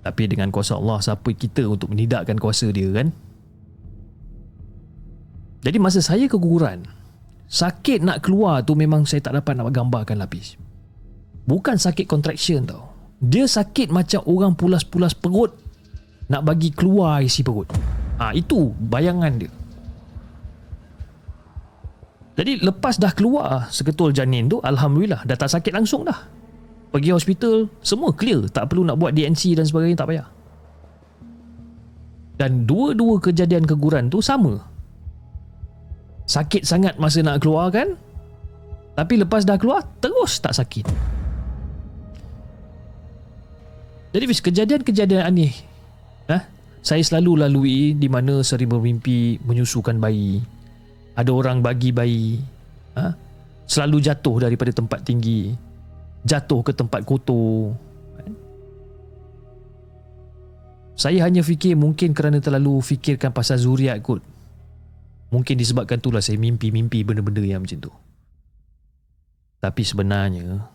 [0.00, 3.12] Tapi dengan kuasa Allah, siapa kita untuk menidakkan kuasa dia kan?
[5.60, 6.88] Jadi masa saya keguguran,
[7.52, 10.56] sakit nak keluar tu memang saya tak dapat nak gambarkan lapis.
[11.44, 12.88] Bukan sakit contraction tau.
[13.20, 15.52] Dia sakit macam orang pulas-pulas perut
[16.32, 17.68] nak bagi keluar isi perut.
[18.16, 19.52] Ah ha, itu bayangan dia.
[22.40, 26.24] Jadi lepas dah keluar seketul janin tu Alhamdulillah dah tak sakit langsung dah
[26.88, 30.28] Pergi hospital semua clear Tak perlu nak buat DNC dan sebagainya tak payah
[32.40, 34.64] Dan dua-dua kejadian keguran tu sama.
[36.24, 38.00] Sakit sangat masa nak keluar kan?
[38.96, 40.88] Tapi lepas dah keluar, terus tak sakit.
[44.16, 45.52] Jadi Fiz, kejadian-kejadian aneh
[46.32, 46.48] ha?
[46.80, 50.40] saya selalu lalui di mana sering bermimpi menyusukan bayi.
[51.20, 52.40] Ada orang bagi bayi.
[52.96, 53.12] Ha?
[53.68, 55.52] Selalu jatuh daripada tempat tinggi.
[56.24, 57.76] Jatuh ke tempat kotor.
[60.96, 64.20] Saya hanya fikir mungkin kerana terlalu fikirkan pasal zuriat kot.
[65.32, 67.92] Mungkin disebabkan itulah saya mimpi-mimpi benda-benda yang macam tu.
[69.60, 70.68] Tapi sebenarnya,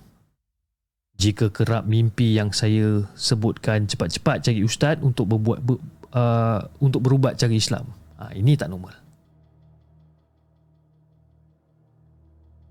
[1.13, 5.77] jika kerap mimpi yang saya sebutkan cepat-cepat cari ustaz untuk berbuat ber,
[6.13, 7.85] uh, untuk berubat cara Islam.
[8.17, 9.04] Ha, ini tak normal.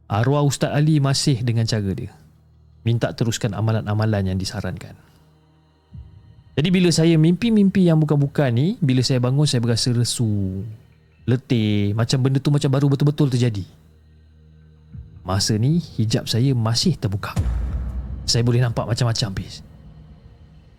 [0.08, 2.12] Arwah Ustaz Ali masih dengan cara dia.
[2.84, 4.92] Minta teruskan amalan-amalan yang disarankan.
[6.54, 10.62] Jadi bila saya mimpi-mimpi yang bukan-bukan ni, bila saya bangun saya berasa resu,
[11.26, 13.64] letih, macam benda tu macam baru betul-betul terjadi.
[15.24, 17.32] Masa ni hijab saya masih terbuka
[18.24, 19.60] saya boleh nampak macam-macam bis.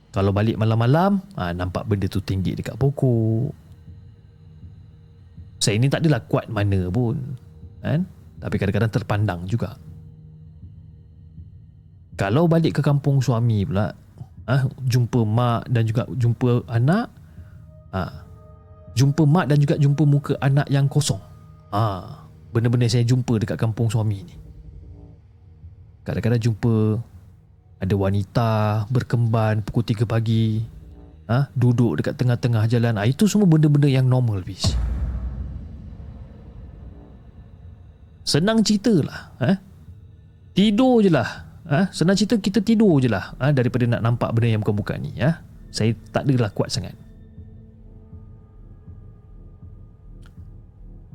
[0.10, 3.52] Kalau balik malam-malam, ha, nampak benda tu tinggi dekat pokok.
[5.60, 7.16] Saya ni tak adalah kuat mana pun.
[7.84, 8.08] Kan?
[8.46, 9.74] Tapi kadang-kadang terpandang juga.
[12.14, 13.90] Kalau balik ke kampung suami pula,
[14.46, 17.10] ha, jumpa mak dan juga jumpa anak,
[17.90, 18.22] ha,
[18.94, 21.20] jumpa mak dan juga jumpa muka anak yang kosong.
[21.74, 22.06] Ha,
[22.54, 24.36] benda-benda saya jumpa dekat kampung suami ni.
[26.06, 27.02] Kadang-kadang jumpa
[27.82, 28.52] ada wanita
[28.94, 30.64] berkemban pukul 3 pagi
[31.28, 31.52] ha?
[31.54, 34.74] duduk dekat tengah-tengah jalan ha, itu semua benda-benda yang normal bis
[38.26, 39.52] senang cerita lah ha?
[40.58, 41.30] tidur je lah
[41.70, 41.88] ha?
[41.94, 43.54] senang cerita kita tidur je lah ha?
[43.54, 45.40] daripada nak nampak benda yang bukan-bukan ni ha?
[45.70, 46.98] saya tak adalah kuat sangat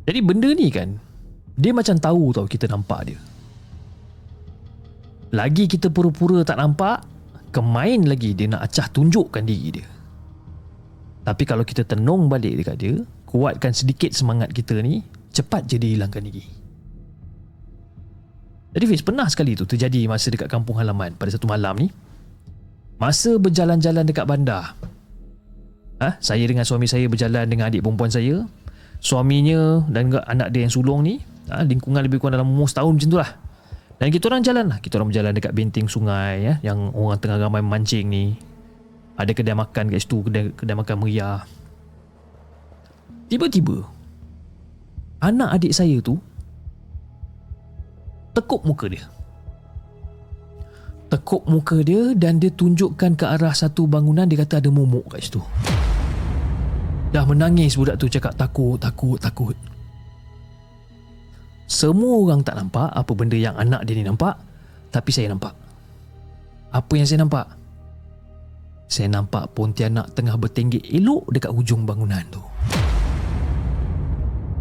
[0.07, 0.97] jadi benda ni kan
[1.59, 3.19] dia macam tahu tau kita nampak dia
[5.31, 7.07] lagi kita pura-pura tak nampak,
[7.55, 9.87] kemain lagi dia nak acah tunjukkan diri dia.
[11.23, 12.95] Tapi kalau kita tenung balik dekat dia,
[13.31, 16.43] kuatkan sedikit semangat kita ni, cepat je dia hilangkan diri.
[18.71, 21.91] Jadi Fiz, pernah sekali tu terjadi masa dekat kampung halaman pada satu malam ni.
[23.03, 24.79] Masa berjalan-jalan dekat bandar.
[25.99, 26.17] Ha?
[26.23, 28.47] Saya dengan suami saya berjalan dengan adik perempuan saya.
[29.01, 31.19] Suaminya dan anak dia yang sulung ni.
[31.51, 31.67] Ha?
[31.67, 33.31] Lingkungan lebih kurang dalam umur setahun macam tu lah.
[34.01, 34.79] Dan kita orang jalan lah.
[34.79, 38.33] Kita orang berjalan dekat binting sungai ya, yang orang tengah ramai mancing ni.
[39.21, 41.45] Ada kedai makan kat situ, kedai, kedai makan meriah.
[43.29, 43.85] Tiba-tiba,
[45.21, 46.17] anak adik saya tu
[48.35, 49.05] tekuk muka dia.
[51.11, 55.27] Tekuk muka dia dan dia tunjukkan ke arah satu bangunan dia kata ada momok kat
[55.27, 55.43] situ.
[57.11, 59.59] Dah menangis budak tu cakap takut, takut, takut.
[61.71, 64.35] Semua orang tak nampak apa benda yang anak dia ni nampak
[64.91, 65.55] Tapi saya nampak
[66.75, 67.47] Apa yang saya nampak?
[68.91, 72.50] Saya nampak Pontianak tengah bertinggi elok dekat hujung bangunan tu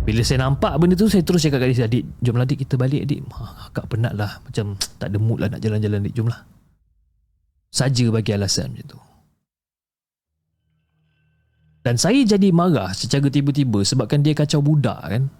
[0.09, 3.05] Bila saya nampak benda tu Saya terus cakap kat dia Adik, jomlah adik kita balik
[3.05, 6.41] adik ha, Akak penat lah Macam tak ada mood lah nak jalan-jalan adik Jomlah
[7.69, 8.99] Saja bagi alasan macam tu
[11.79, 15.31] dan saya jadi marah secara tiba-tiba sebabkan dia kacau budak kan.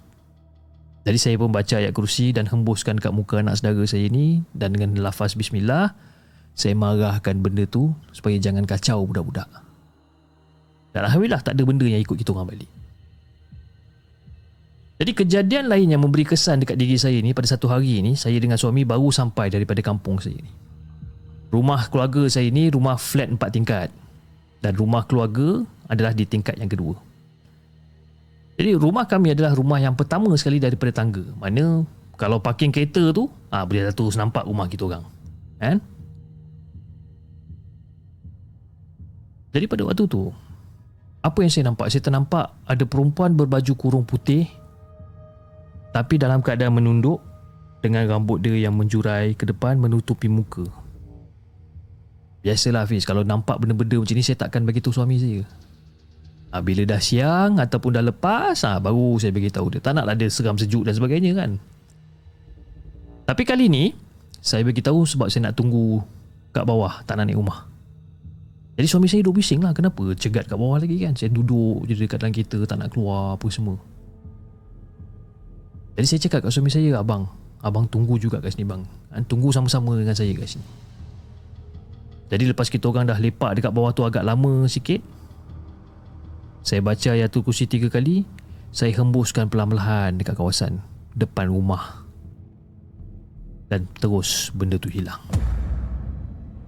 [1.03, 4.73] Jadi saya pun baca ayat kursi dan hembuskan kat muka anak saudara saya ni dan
[4.73, 5.95] dengan lafaz bismillah
[6.55, 9.47] saya marahkan benda tu supaya jangan kacau budak-budak.
[10.95, 12.71] Dan alhamdulillah tak ada benda yang ikut kita orang balik.
[14.99, 18.35] Jadi kejadian lain yang memberi kesan dekat diri saya ni pada satu hari ni saya
[18.35, 20.51] dengan suami baru sampai daripada kampung saya ni.
[21.55, 23.87] Rumah keluarga saya ni rumah flat empat tingkat
[24.59, 26.99] dan rumah keluarga adalah di tingkat yang kedua.
[28.59, 31.23] Jadi rumah kami adalah rumah yang pertama sekali daripada tangga.
[31.39, 31.87] Mana
[32.19, 35.07] kalau parking kereta tu, ah boleh terus nampak rumah kita orang.
[35.63, 35.79] Kan?
[39.55, 40.27] Jadi pada waktu tu,
[41.23, 41.87] apa yang saya nampak?
[41.87, 44.58] Saya ternampak ada perempuan berbaju kurung putih
[45.89, 47.19] tapi dalam keadaan menunduk
[47.79, 50.67] dengan rambut dia yang menjurai ke depan menutupi muka.
[52.39, 55.43] Biasalah Hafiz, kalau nampak benda-benda macam ni saya takkan bagi tahu suami saya.
[56.49, 59.83] Ha, bila dah siang ataupun dah lepas, ha, baru saya beritahu dia.
[59.83, 61.59] Tak naklah dia seram sejuk dan sebagainya kan.
[63.27, 63.93] Tapi kali ni,
[64.39, 66.01] saya beritahu sebab saya nak tunggu
[66.55, 67.69] kat bawah, tak nak naik rumah.
[68.79, 69.75] Jadi suami saya duduk bising lah.
[69.75, 71.11] Kenapa cegat kat bawah lagi kan?
[71.11, 73.75] Saya duduk je dekat dalam kereta, tak nak keluar apa semua.
[75.99, 77.27] Jadi saya cakap kat suami saya, abang,
[77.59, 78.87] abang tunggu juga kat sini bang.
[79.11, 80.63] Ha, tunggu sama-sama dengan saya kat sini.
[82.31, 85.03] Jadi lepas kita orang dah lepak dekat bawah tu agak lama sikit,
[86.63, 88.23] Saya baca ayatul kursi tiga kali.
[88.71, 90.79] Saya hembuskan perlahan-lahan dekat kawasan
[91.19, 92.07] depan rumah.
[93.67, 95.19] Dan terus benda tu hilang.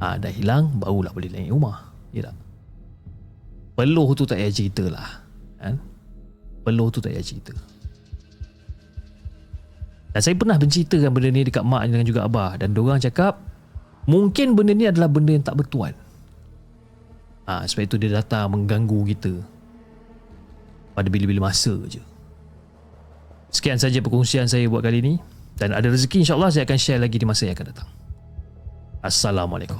[0.04, 1.88] Ah, dah hilang, barulah boleh naik rumah.
[2.12, 2.36] Ya tak?
[3.80, 5.08] Peluh tu tak payah cerita lah.
[5.56, 5.80] Kan?
[6.68, 7.56] Peluh tu tak payah cerita.
[10.12, 12.59] Dan saya pernah berceritakan benda ni dekat mak dan juga abah.
[12.59, 13.39] Dan diorang cakap,
[14.07, 15.95] mungkin benda ni adalah benda yang tak bertuan.
[17.47, 19.34] Ah, sebab itu dia datang mengganggu kita
[20.95, 22.03] pada bila-bila masa je.
[23.51, 25.16] Sekian saja perkongsian saya buat kali ini.
[25.59, 27.89] Dan ada rezeki insyaAllah saya akan share lagi di masa yang akan datang.
[29.03, 29.78] Assalamualaikum.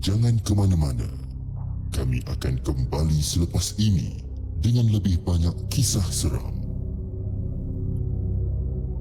[0.00, 1.04] Jangan ke mana-mana.
[1.92, 4.16] Kami akan kembali selepas ini
[4.64, 6.56] dengan lebih banyak kisah seram.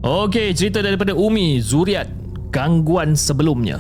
[0.04, 2.12] Okey, cerita daripada Umi Zuriat
[2.52, 3.80] gangguan sebelumnya.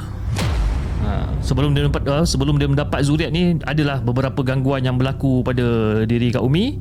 [1.04, 5.44] Ha, sebelum dia dapat uh, sebelum dia mendapat zuriat ni adalah beberapa gangguan yang berlaku
[5.44, 5.64] pada
[6.04, 6.76] diri Kak Umi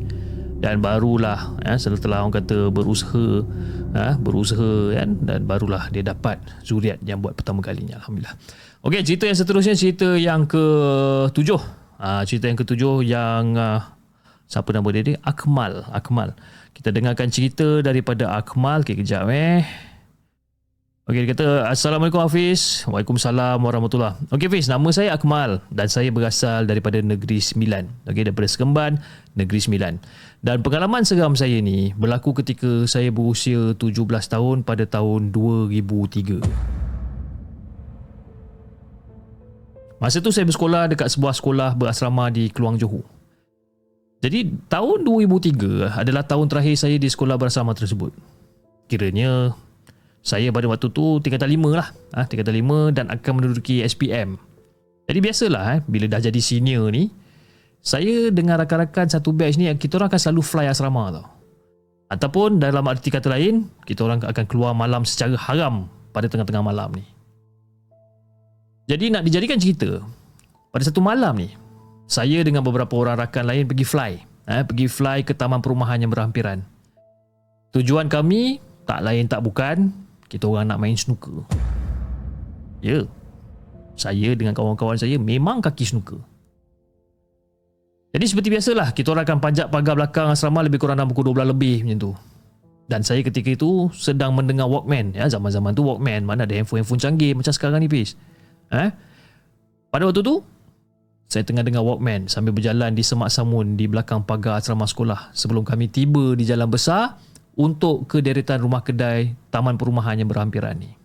[0.58, 3.46] dan barulah ya, setelah orang kata berusaha
[3.94, 8.34] ha, berusaha kan dan barulah dia dapat zuriat yang buat pertama kalinya alhamdulillah.
[8.82, 11.50] Okey, cerita yang seterusnya cerita yang ke-7.
[11.98, 13.82] Ha, cerita yang ke-7 yang uh,
[14.46, 15.14] siapa nama dia ni?
[15.26, 16.38] Akmal, Akmal.
[16.74, 18.86] Kita dengarkan cerita daripada Akmal.
[18.86, 19.66] Okey, kejap eh.
[21.08, 22.84] Okey, dia kata Assalamualaikum Hafiz.
[22.84, 24.28] Waalaikumsalam warahmatullahi.
[24.28, 27.88] Okey Hafiz, nama saya Akmal dan saya berasal daripada Negeri Sembilan.
[28.12, 29.00] Okey, daripada Sekemban,
[29.32, 29.96] Negeri Sembilan.
[30.38, 36.46] Dan pengalaman seram saya ni berlaku ketika saya berusia 17 tahun pada tahun 2003.
[39.98, 43.02] Masa tu saya bersekolah dekat sebuah sekolah berasrama di Keluang Johor.
[44.22, 48.14] Jadi tahun 2003 adalah tahun terakhir saya di sekolah berasrama tersebut.
[48.86, 49.58] Kiranya
[50.22, 51.90] saya pada waktu tu tingkatan 5 lah.
[52.14, 54.38] Ha, tingkatan 5 dan akan menduduki SPM.
[55.10, 57.10] Jadi biasalah eh, bila dah jadi senior ni,
[57.82, 61.26] saya dengan rakan-rakan satu batch ni, kita orang akan selalu fly asrama tau.
[62.08, 66.88] Ataupun dalam arti kata lain, kita orang akan keluar malam secara haram pada tengah-tengah malam
[66.96, 67.04] ni.
[68.88, 70.00] Jadi nak dijadikan cerita,
[70.72, 71.52] pada satu malam ni,
[72.08, 74.12] saya dengan beberapa orang rakan lain pergi fly.
[74.48, 76.64] Eh, pergi fly ke taman perumahan yang berhampiran.
[77.76, 79.92] Tujuan kami tak lain tak bukan
[80.32, 81.44] kita orang nak main snooker.
[82.80, 83.04] Ya.
[84.00, 86.24] Saya dengan kawan-kawan saya memang kaki snooker.
[88.08, 91.52] Jadi seperti biasalah, kita orang akan panjat pagar belakang asrama lebih kurang dalam pukul 12
[91.52, 92.12] lebih macam tu.
[92.88, 95.12] Dan saya ketika itu sedang mendengar Walkman.
[95.12, 96.24] Ya, zaman-zaman tu Walkman.
[96.24, 98.16] Mana ada handphone-handphone canggih macam sekarang ni, Pis.
[98.72, 98.88] Eh?
[99.92, 100.40] Pada waktu tu,
[101.28, 105.68] saya tengah dengar Walkman sambil berjalan di semak samun di belakang pagar asrama sekolah sebelum
[105.68, 107.20] kami tiba di jalan besar
[107.60, 110.96] untuk ke deretan rumah kedai taman perumahan yang berhampiran ni.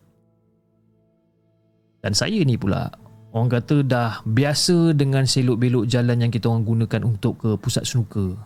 [2.00, 2.88] Dan saya ni pula,
[3.34, 8.38] orang kata dah biasa dengan selok-belok jalan yang kita orang gunakan untuk ke pusat snooker.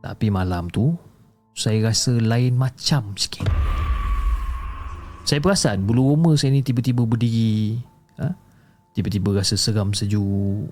[0.00, 0.96] Tapi malam tu,
[1.52, 3.44] saya rasa lain macam sikit.
[5.26, 7.76] Saya perasan bulu roma saya ni tiba-tiba berdiri.
[8.22, 8.30] Ha?
[8.94, 10.70] Tiba-tiba rasa seram sejuk.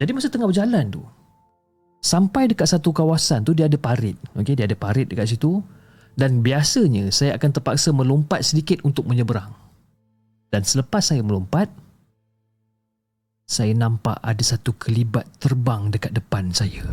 [0.00, 1.04] Jadi masa tengah berjalan tu,
[2.00, 4.16] sampai dekat satu kawasan tu dia ada parit.
[4.32, 5.60] Okey, dia ada parit dekat situ
[6.16, 9.59] dan biasanya saya akan terpaksa melompat sedikit untuk menyeberang.
[10.50, 11.70] Dan selepas saya melompat
[13.50, 16.86] saya nampak ada satu kelibat terbang dekat depan saya.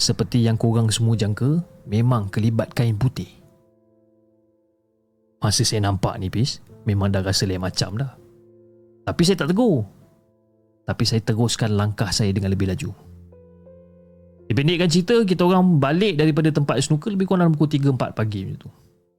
[0.00, 3.28] Seperti yang korang semua jangka, memang kelibat kain putih.
[5.44, 8.12] Masa saya nampak ni, Pis, memang dah rasa lain macam dah.
[9.04, 9.84] Tapi saya tak tegur
[10.82, 12.90] tapi saya teruskan langkah saya dengan lebih laju.
[14.50, 18.68] Dipendekkan cerita, kita orang balik daripada tempat snooker lebih kurang dalam pukul 3-4 pagi macam
[18.68, 18.70] tu.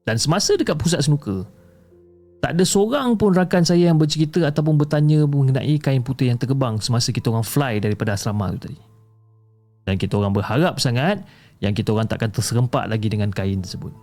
[0.03, 1.47] Dan semasa dekat pusat snooker,
[2.43, 6.75] tak ada seorang pun rakan saya yang bercerita ataupun bertanya mengenai kain putih yang terkebang
[6.83, 8.79] semasa kita orang fly daripada asrama tu tadi.
[9.87, 11.23] Dan kita orang berharap sangat
[11.63, 13.95] yang kita orang takkan terserempak lagi dengan kain tersebut.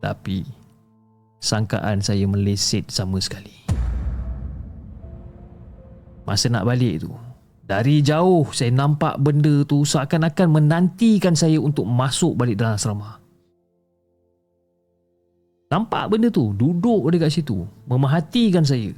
[0.00, 0.48] Tapi,
[1.44, 3.52] sangkaan saya meleset sama sekali.
[6.22, 7.10] Masa nak balik tu
[7.66, 13.21] Dari jauh saya nampak benda tu Seakan-akan menantikan saya untuk masuk balik dalam asrama
[15.72, 18.92] Nampak benda tu Duduk dekat situ Memerhatikan saya.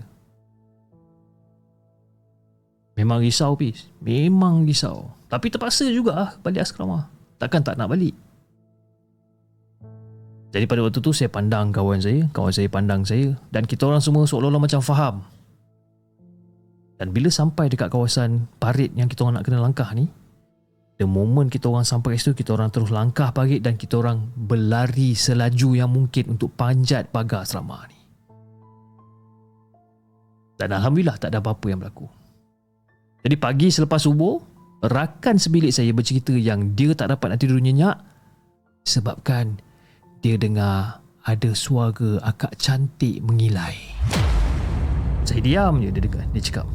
[2.95, 3.91] Memang risau Pis.
[3.99, 5.11] Memang risau.
[5.27, 7.11] Tapi terpaksa juga lah balik asrama.
[7.43, 8.15] Takkan tak nak balik.
[10.55, 13.99] Jadi pada waktu tu saya pandang kawan saya, kawan saya pandang saya dan kita orang
[13.99, 15.27] semua seolah-olah macam faham.
[16.95, 20.07] Dan bila sampai dekat kawasan parit yang kita orang nak kena langkah ni,
[20.95, 24.31] The moment kita orang sampai kat situ Kita orang terus langkah balik Dan kita orang
[24.39, 27.99] berlari selaju yang mungkin Untuk panjat pagar asrama ni
[30.55, 32.07] Dan Alhamdulillah tak ada apa-apa yang berlaku
[33.27, 34.39] Jadi pagi selepas subuh
[34.87, 37.99] Rakan sebilik saya bercerita yang dia tak dapat nak tidur nyenyak
[38.87, 39.59] Sebabkan
[40.25, 43.77] dia dengar ada suara akak cantik mengilai.
[45.25, 46.69] Saya diam je dia dengar, dia cakap.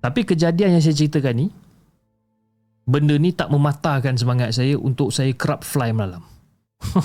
[0.00, 1.46] Tapi kejadian yang saya ceritakan ni,
[2.90, 6.26] benda ni tak mematahkan semangat saya untuk saya kerap fly malam.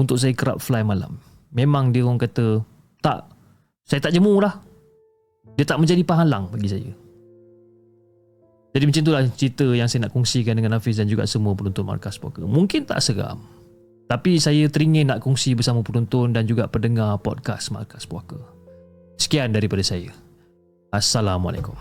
[0.00, 1.18] untuk saya kerap fly malam.
[1.50, 2.62] Memang dia orang kata,
[3.02, 3.26] tak,
[3.82, 4.62] saya tak jemur lah.
[5.58, 6.92] Dia tak menjadi penghalang bagi saya.
[8.70, 12.22] Jadi macam itulah cerita yang saya nak kongsikan dengan Hafiz dan juga semua penonton Markas
[12.22, 12.46] Poker.
[12.46, 13.42] Mungkin tak seram.
[14.06, 18.38] Tapi saya teringin nak kongsi bersama penonton dan juga pendengar podcast Markas Puaka.
[19.18, 20.10] Sekian daripada saya.
[20.90, 21.74] Assalamualaikum.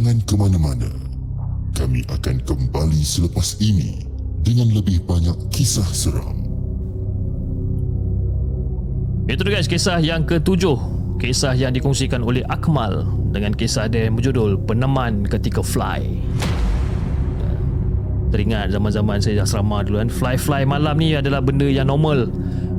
[0.00, 0.88] Jangan ke mana-mana.
[1.76, 4.00] Kami akan kembali selepas ini
[4.40, 6.40] dengan lebih banyak kisah seram.
[9.28, 10.80] Itu guys kisah yang ketujuh
[11.20, 16.00] Kisah yang dikongsikan oleh Akmal dengan kisah dia yang berjudul Peneman Ketika Fly.
[18.32, 20.08] Teringat zaman-zaman saya asrama dulu kan.
[20.08, 22.32] Fly-fly malam ni adalah benda yang normal.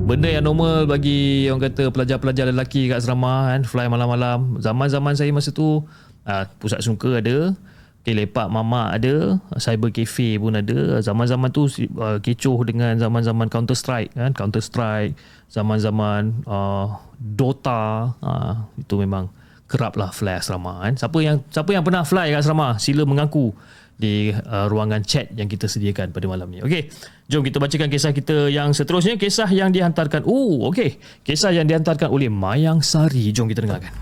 [0.09, 3.61] Benda yang normal bagi orang kata pelajar-pelajar lelaki kat asrama kan.
[3.61, 4.57] Fly malam-malam.
[4.57, 5.85] Zaman-zaman saya masa tu
[6.25, 7.53] uh, pusat sungka ada.
[8.01, 11.05] Okay, lepak mamak ada, cyber cafe pun ada.
[11.05, 11.69] Zaman-zaman tu
[12.01, 15.13] uh, kecoh dengan zaman-zaman Counter Strike kan, Counter Strike,
[15.53, 19.29] zaman-zaman uh, Dota, uh, itu memang
[19.69, 20.97] kerap lah fly asrama kan.
[20.97, 23.53] Siapa yang siapa yang pernah fly kat asrama, sila mengaku
[24.01, 26.65] di uh, ruangan chat yang kita sediakan pada malam ni.
[26.65, 26.89] Okey,
[27.29, 30.25] jom kita bacakan kisah kita yang seterusnya, kisah yang dihantarkan.
[30.25, 30.97] Oh, okey.
[31.21, 33.29] Kisah yang dihantarkan oleh Mayang Sari.
[33.29, 33.93] Jom kita dengarkan.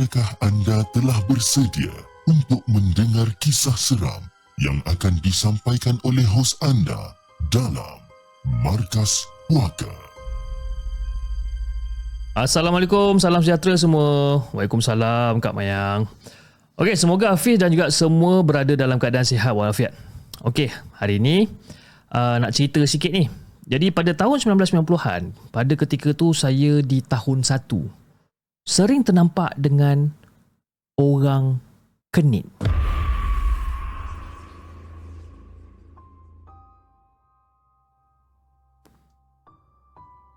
[0.00, 1.92] Adakah anda telah bersedia
[2.24, 4.24] untuk mendengar kisah seram
[4.56, 7.12] yang akan disampaikan oleh hos anda
[7.52, 8.00] dalam
[8.64, 9.92] Markas Puaka?
[12.32, 14.40] Assalamualaikum, salam sejahtera semua.
[14.56, 16.08] Waalaikumsalam Kak Mayang.
[16.80, 19.92] Okey, semoga Hafiz dan juga semua berada dalam keadaan sihat walafiat.
[20.48, 21.44] Okey, hari ini
[22.08, 23.28] uh, nak cerita sikit ni.
[23.68, 27.99] Jadi pada tahun 1990-an, pada ketika tu saya di tahun 1
[28.70, 30.14] sering ternampak dengan
[30.94, 31.58] orang
[32.14, 32.46] kenit.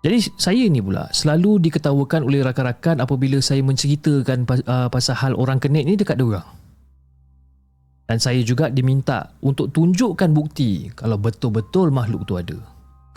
[0.02, 5.56] Jadi saya ni pula selalu diketawakan oleh rakan-rakan apabila saya menceritakan uh, pasal hal orang
[5.56, 6.44] kenit ni dekat dia
[8.04, 12.58] Dan saya juga diminta untuk tunjukkan bukti kalau betul-betul makhluk tu ada.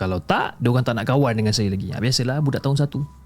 [0.00, 1.92] Kalau tak, dia orang tak nak kawan dengan saya lagi.
[1.92, 3.17] Ha, biasalah budak tahun satu.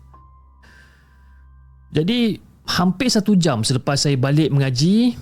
[1.93, 5.13] Jadi hampir satu jam selepas saya balik mengaji,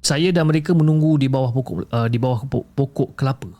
[0.00, 3.52] saya dan mereka menunggu di bawah pokok uh, di bawah pokok kelapa.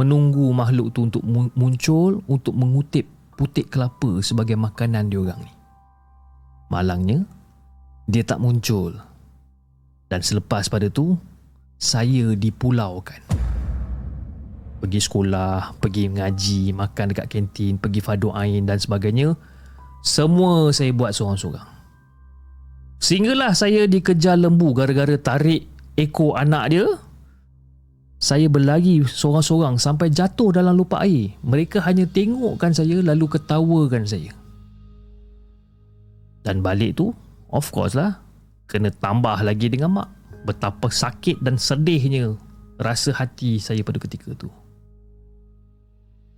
[0.00, 1.24] Menunggu makhluk tu untuk
[1.56, 3.04] muncul untuk mengutip
[3.36, 5.52] putik kelapa sebagai makanan dia orang ni.
[6.72, 7.24] Malangnya
[8.08, 8.96] dia tak muncul.
[10.08, 11.20] Dan selepas pada tu
[11.76, 13.20] saya dipulaukan.
[14.80, 19.34] Pergi sekolah, pergi mengaji, makan dekat kantin, pergi fadu ain dan sebagainya
[20.06, 21.66] semua saya buat seorang-seorang.
[23.02, 25.66] Sehinggalah saya dikejar lembu gara-gara tarik
[25.98, 26.86] ekor anak dia.
[28.16, 31.34] Saya berlari seorang-seorang sampai jatuh dalam lupa air.
[31.44, 34.32] Mereka hanya tengokkan saya lalu ketawakan saya.
[36.46, 37.12] Dan balik tu,
[37.50, 38.22] of course lah,
[38.70, 40.08] kena tambah lagi dengan mak.
[40.46, 42.38] Betapa sakit dan sedihnya
[42.78, 44.48] rasa hati saya pada ketika tu.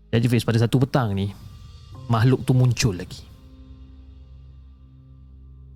[0.08, 1.30] Jadi Fiz, pada satu petang ni,
[2.08, 3.27] makhluk tu muncul lagi.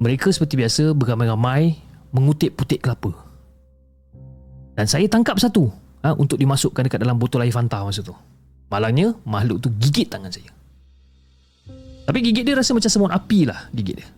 [0.03, 1.79] Mereka seperti biasa beramai-ramai
[2.11, 3.15] mengutip putik kelapa.
[4.75, 5.71] Dan saya tangkap satu
[6.03, 8.11] ha, untuk dimasukkan dekat dalam botol air Fanta masa tu.
[8.67, 10.51] Malangnya makhluk tu gigit tangan saya.
[12.03, 14.09] Tapi gigit dia rasa macam semut api lah gigit dia.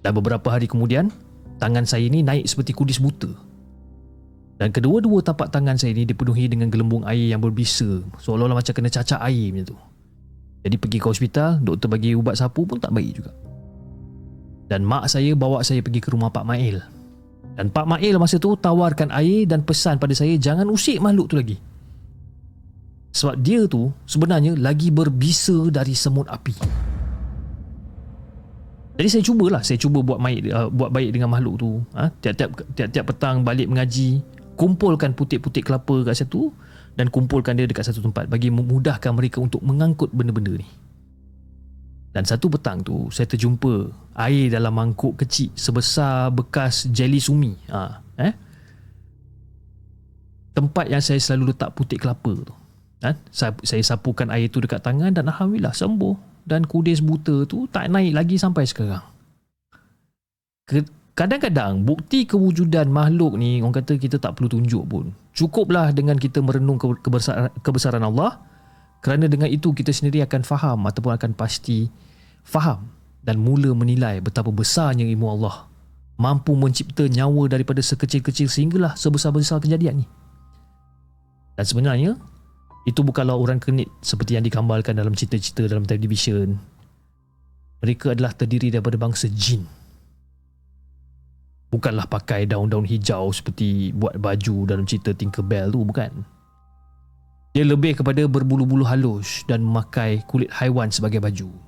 [0.00, 1.12] Dan beberapa hari kemudian,
[1.60, 3.28] tangan saya ni naik seperti kudis buta.
[4.56, 8.00] Dan kedua-dua tapak tangan saya ni dipenuhi dengan gelembung air yang berbisa.
[8.16, 9.78] Seolah-olah macam kena cacak air macam tu.
[10.64, 13.47] Jadi pergi ke hospital, doktor bagi ubat sapu pun tak baik juga
[14.68, 16.84] dan mak saya bawa saya pergi ke rumah Pak Mail.
[17.58, 21.36] Dan Pak Mail masa tu tawarkan air dan pesan pada saya jangan usik makhluk tu
[21.40, 21.56] lagi.
[23.10, 26.54] Sebab dia tu sebenarnya lagi berbisa dari semut api.
[28.98, 31.70] Jadi saya cubalah, saya cuba buat baik uh, buat baik dengan makhluk tu.
[31.98, 32.10] Ha?
[32.18, 34.22] Tiap-tiap tiap-tiap petang balik mengaji,
[34.58, 36.50] kumpulkan putik-putik kelapa kat situ
[36.98, 40.66] dan kumpulkan dia dekat satu tempat bagi memudahkan mereka untuk mengangkut benda-benda ni.
[42.18, 47.54] Dan satu petang tu saya terjumpa air dalam mangkuk kecil sebesar bekas jelly sumi.
[47.70, 48.34] Ha, eh?
[50.50, 52.50] Tempat yang saya selalu letak putik kelapa tu.
[53.06, 53.14] Ha?
[53.30, 56.42] Saya, saya sapukan air tu dekat tangan dan Alhamdulillah sembuh.
[56.42, 59.06] Dan kudis buta tu tak naik lagi sampai sekarang.
[61.14, 65.14] Kadang-kadang bukti kewujudan makhluk ni orang kata kita tak perlu tunjuk pun.
[65.38, 68.42] Cukuplah dengan kita merenung kebesaran, kebesaran Allah
[69.06, 72.07] kerana dengan itu kita sendiri akan faham ataupun akan pasti
[72.48, 72.88] faham
[73.20, 75.68] dan mula menilai betapa besarnya ilmu Allah
[76.18, 80.06] mampu mencipta nyawa daripada sekecil-kecil sehinggalah sebesar-besar kejadian ni.
[81.54, 82.12] Dan sebenarnya
[82.88, 86.58] itu bukanlah orang kenit seperti yang digambarkan dalam cerita-cerita dalam televisyen.
[87.78, 89.62] Mereka adalah terdiri daripada bangsa jin.
[91.68, 96.10] Bukanlah pakai daun-daun hijau seperti buat baju dalam cerita Tinkerbell tu, bukan.
[97.52, 101.67] Dia lebih kepada berbulu-bulu halus dan memakai kulit haiwan sebagai baju.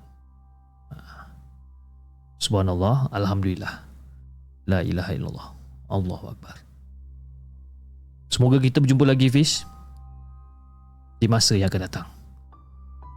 [2.41, 3.85] Subhanallah, Alhamdulillah.
[4.65, 5.49] La ilaha illallah.
[5.93, 6.57] Allahu Akbar.
[8.33, 9.69] Semoga kita berjumpa lagi Fiz
[11.21, 12.09] di masa yang akan datang.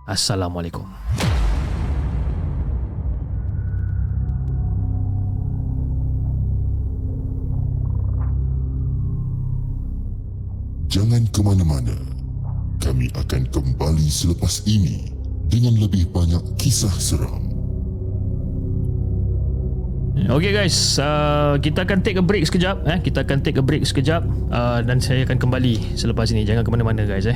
[0.03, 0.83] Assalamualaikum.
[10.91, 11.95] Jangan ke mana-mana.
[12.83, 15.07] Kami akan kembali selepas ini
[15.47, 17.52] dengan lebih banyak kisah seram.
[20.23, 22.87] Okay guys, uh, kita akan take a break sekejap.
[22.87, 22.97] Eh?
[23.03, 24.23] Kita akan take a break sekejap
[24.55, 26.47] uh, dan saya akan kembali selepas ini.
[26.47, 27.27] Jangan ke mana-mana guys.
[27.27, 27.35] Eh?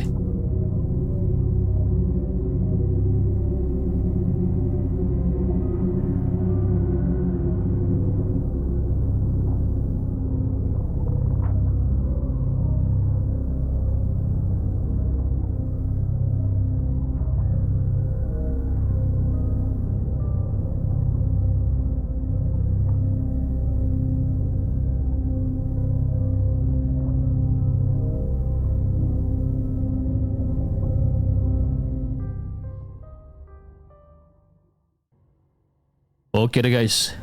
[36.38, 37.18] Okey dah guys.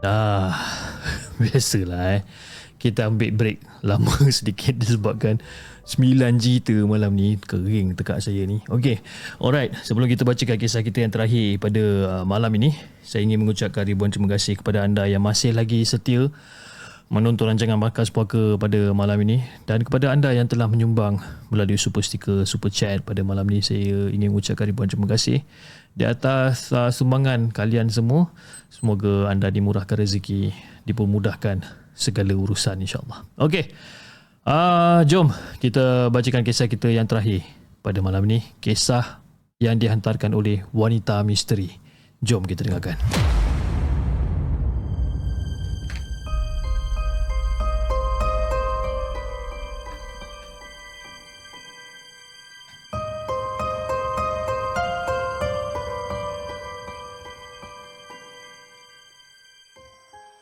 [0.00, 0.56] Dah.
[1.44, 2.22] Biasalah eh.
[2.80, 5.44] Kita ambil break lama sedikit disebabkan
[5.84, 8.64] 9 cerita malam ni kering tekak saya ni.
[8.72, 9.04] Okey.
[9.36, 12.72] Alright, sebelum kita bacakan kisah kita yang terakhir pada uh, malam ini,
[13.04, 16.32] saya ingin mengucapkan ribuan terima kasih kepada anda yang masih lagi setia
[17.06, 21.22] menonton rancangan Markas Puaka pada malam ini dan kepada anda yang telah menyumbang
[21.54, 25.46] melalui super sticker, super chat pada malam ini saya ingin mengucapkan ribuan terima kasih
[25.94, 28.34] di atas uh, sumbangan kalian semua.
[28.68, 30.50] Semoga anda dimurahkan rezeki,
[30.84, 31.62] dipermudahkan
[31.94, 33.22] segala urusan insyaAllah.
[33.38, 33.70] Okey,
[34.44, 35.30] uh, jom
[35.62, 37.46] kita bacakan kisah kita yang terakhir
[37.86, 38.42] pada malam ini.
[38.58, 39.22] Kisah
[39.62, 41.70] yang dihantarkan oleh wanita misteri.
[42.20, 42.98] Jom kita dengarkan.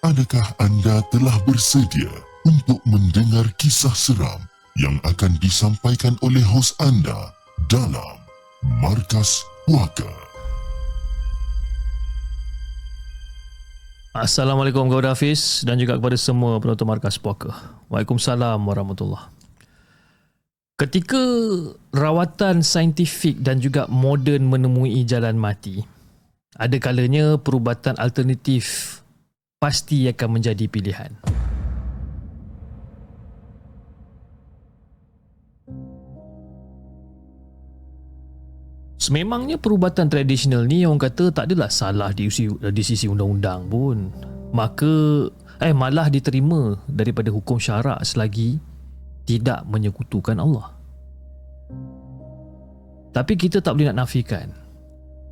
[0.05, 2.13] Adakah anda telah bersedia
[2.45, 4.37] untuk mendengar kisah seram
[4.77, 7.33] yang akan disampaikan oleh hos anda
[7.73, 8.21] dalam
[8.85, 10.05] Markas Puaka?
[14.13, 17.57] Assalamualaikum kepada Hafiz dan juga kepada semua penonton Markas Puaka.
[17.89, 19.33] Waalaikumsalam warahmatullahi
[20.77, 21.25] Ketika
[21.97, 25.81] rawatan saintifik dan juga moden menemui jalan mati,
[26.61, 29.01] ada kalanya perubatan alternatif
[29.65, 31.09] pasti akan menjadi pilihan.
[39.01, 44.13] Sememangnya perubatan tradisional ni orang kata tak adalah salah di sisi, di sisi undang-undang pun.
[44.53, 45.33] Maka
[45.65, 48.61] eh malah diterima daripada hukum syarak selagi
[49.25, 50.77] tidak menyekutukan Allah.
[53.17, 54.64] Tapi kita tak boleh nak nafikan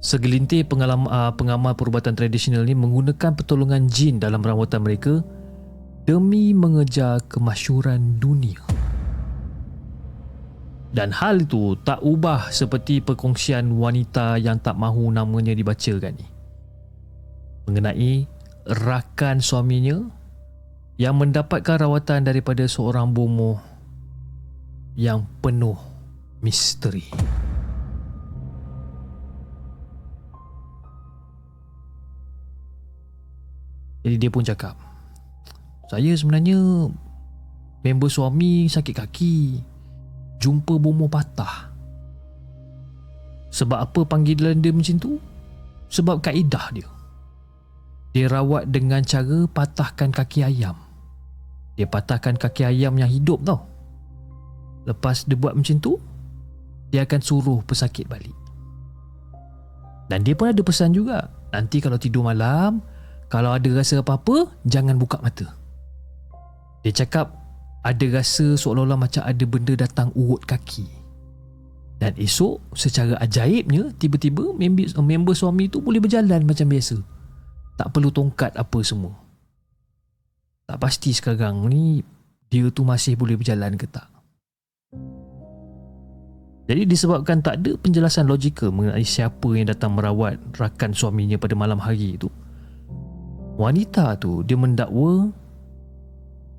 [0.03, 5.23] Segelintir pengalaman, uh, pengamal perubatan tradisional ini menggunakan pertolongan jin dalam rawatan mereka
[6.03, 8.59] demi mengejar kemasyuran dunia.
[10.91, 16.27] Dan hal itu tak ubah seperti perkongsian wanita yang tak mahu namanya dibacakan ni.
[17.71, 18.27] Mengenai
[18.67, 20.03] rakan suaminya
[20.99, 23.63] yang mendapatkan rawatan daripada seorang bomoh
[24.99, 25.79] yang penuh
[26.43, 27.07] misteri.
[34.03, 34.75] Jadi dia pun cakap,
[35.87, 36.91] saya sebenarnya
[37.87, 39.37] member suami sakit kaki,
[40.43, 41.71] jumpa bomoh patah.
[43.53, 45.21] Sebab apa panggilan dia macam tu?
[45.93, 46.89] Sebab kaedah dia.
[48.17, 50.77] Dia rawat dengan cara patahkan kaki ayam.
[51.77, 53.65] Dia patahkan kaki ayam yang hidup tau.
[54.89, 56.01] Lepas dia buat macam tu,
[56.91, 58.35] dia akan suruh pesakit balik.
[60.11, 61.31] Dan dia pun ada pesan juga.
[61.53, 62.85] Nanti kalau tidur malam,
[63.33, 65.49] kalau ada rasa apa-apa, jangan buka mata.
[66.85, 67.33] Dia cakap
[67.81, 70.85] ada rasa seolah-olah macam ada benda datang urut kaki.
[71.97, 77.01] Dan esok secara ajaibnya tiba-tiba member, member suami tu boleh berjalan macam biasa.
[77.81, 79.17] Tak perlu tongkat apa semua.
[80.69, 82.05] Tak pasti sekarang ni
[82.53, 84.13] dia tu masih boleh berjalan ke tak.
[86.69, 91.81] Jadi disebabkan tak ada penjelasan logikal mengenai siapa yang datang merawat rakan suaminya pada malam
[91.81, 92.29] hari itu.
[93.61, 95.29] Wanita tu dia mendakwa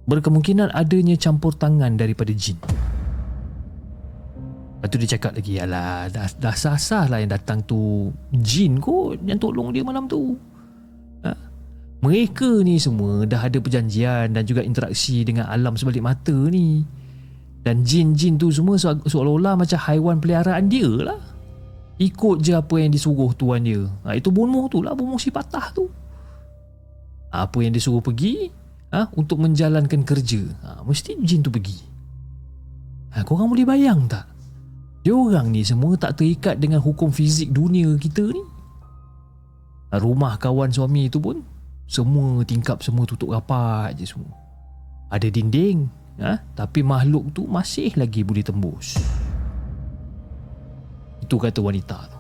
[0.05, 2.59] berkemungkinan adanya campur tangan daripada jin.
[4.83, 9.15] Lepas tu dia cakap lagi Alah dah, dah sah-sah lah yang datang tu Jin kot
[9.23, 10.35] Yang tolong dia malam tu.
[11.23, 11.31] Ha?
[12.03, 16.83] Mereka ni semua Dah ada perjanjian Dan juga interaksi Dengan alam sebalik mata ni.
[17.63, 21.21] Dan jin-jin tu semua Seolah-olah macam haiwan peliharaan dia lah.
[22.03, 23.87] Ikut je apa yang disuruh tuan dia.
[24.03, 25.87] Ha, Itu bomoh tu lah Bomoh si patah tu
[27.33, 28.53] Apa yang disuruh pergi
[28.93, 31.81] ha, Untuk menjalankan kerja ha, Mesti jin tu pergi
[33.17, 34.33] ha, Korang boleh bayang tak
[35.03, 38.39] dia orang ni semua tak terikat dengan hukum fizik dunia kita ni.
[39.93, 41.43] Rumah kawan suami tu pun
[41.85, 44.31] semua tingkap semua tutup rapat je semua.
[45.11, 45.91] Ada dinding,
[46.23, 46.39] ha?
[46.55, 48.95] tapi makhluk tu masih lagi boleh tembus.
[51.19, 52.12] Itu kata wanita tu.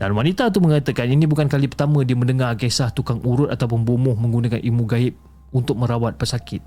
[0.00, 4.14] Dan wanita tu mengatakan ini bukan kali pertama dia mendengar kisah tukang urut ataupun bomoh
[4.14, 5.14] menggunakan ilmu gaib
[5.52, 6.64] untuk merawat pesakit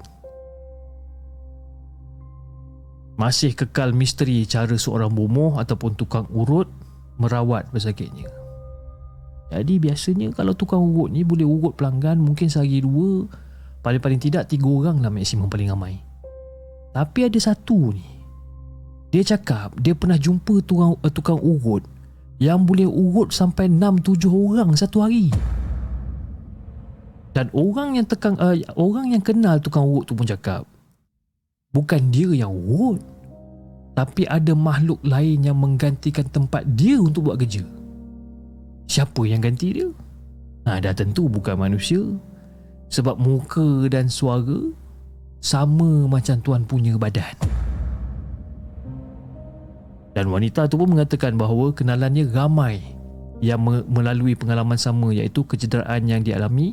[3.15, 6.67] masih kekal misteri cara seorang bomoh ataupun tukang urut
[7.15, 8.27] merawat pesakitnya.
[9.55, 13.23] Jadi biasanya kalau tukang urut ni boleh urut pelanggan mungkin sehari dua,
[13.79, 15.95] paling-paling tidak tiga orang lah maksimum paling ramai.
[16.91, 18.03] Tapi ada satu ni.
[19.15, 21.87] Dia cakap dia pernah jumpa tukang, uh, tukang urut
[22.41, 25.31] yang boleh urut sampai enam tujuh orang satu hari.
[27.35, 30.63] Dan orang yang tekang uh, orang yang kenal tukang urut tu pun cakap
[31.75, 33.03] Bukan dia yang urut
[33.91, 37.67] Tapi ada makhluk lain yang menggantikan tempat dia untuk buat kerja
[38.87, 39.91] Siapa yang ganti dia?
[40.63, 41.99] Ha, dah tentu bukan manusia
[42.87, 44.71] Sebab muka dan suara
[45.43, 47.35] Sama macam tuan punya badan
[50.15, 52.79] Dan wanita tu pun mengatakan bahawa kenalannya ramai
[53.43, 56.71] Yang melalui pengalaman sama iaitu kecederaan yang dialami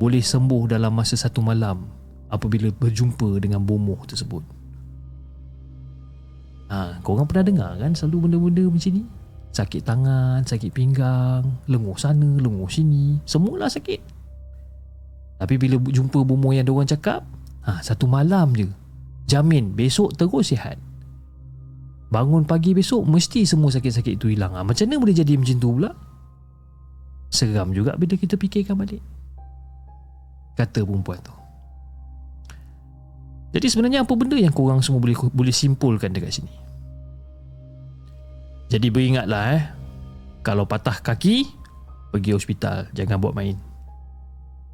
[0.00, 4.40] Boleh sembuh dalam masa satu malam apabila berjumpa dengan bomoh tersebut.
[6.72, 9.04] Ha, korang pernah dengar kan selalu benda-benda macam ni?
[9.52, 14.00] Sakit tangan, sakit pinggang, lenguh sana, lenguh sini, semualah sakit.
[15.36, 17.20] Tapi bila jumpa bomoh yang orang cakap,
[17.68, 18.64] ha, satu malam je,
[19.28, 20.80] jamin besok terus sihat.
[22.12, 24.52] Bangun pagi besok mesti semua sakit-sakit itu hilang.
[24.52, 25.90] Ha, macam mana boleh jadi macam tu pula?
[27.32, 29.00] Seram juga bila kita fikirkan balik.
[30.52, 31.32] Kata perempuan tu.
[33.56, 36.52] Jadi sebenarnya apa benda yang korang semua boleh boleh simpulkan dekat sini?
[38.72, 39.64] Jadi beringatlah eh
[40.40, 41.44] Kalau patah kaki
[42.08, 43.60] Pergi hospital Jangan buat main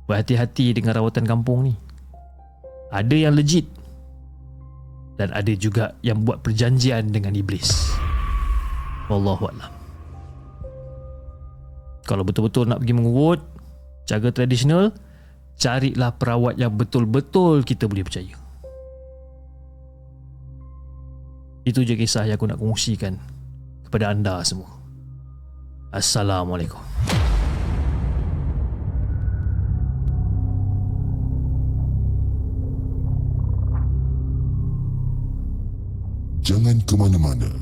[0.07, 1.75] Berhati-hati dengan rawatan kampung ni
[2.95, 3.67] Ada yang legit
[5.19, 7.91] Dan ada juga yang buat perjanjian dengan iblis
[9.11, 9.71] Wallahualam
[12.07, 13.43] Kalau betul-betul nak pergi mengurut
[14.07, 14.95] Cara tradisional
[15.59, 18.39] Carilah perawat yang betul-betul kita boleh percaya
[21.69, 23.21] Itu je kisah yang aku nak kongsikan
[23.85, 24.73] kepada anda semua.
[25.93, 26.81] Assalamualaikum.
[36.49, 37.53] Jangan ke mana-mana.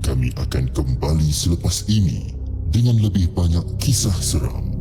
[0.00, 2.32] Kami akan kembali selepas ini
[2.72, 4.72] dengan lebih banyak kisah seram.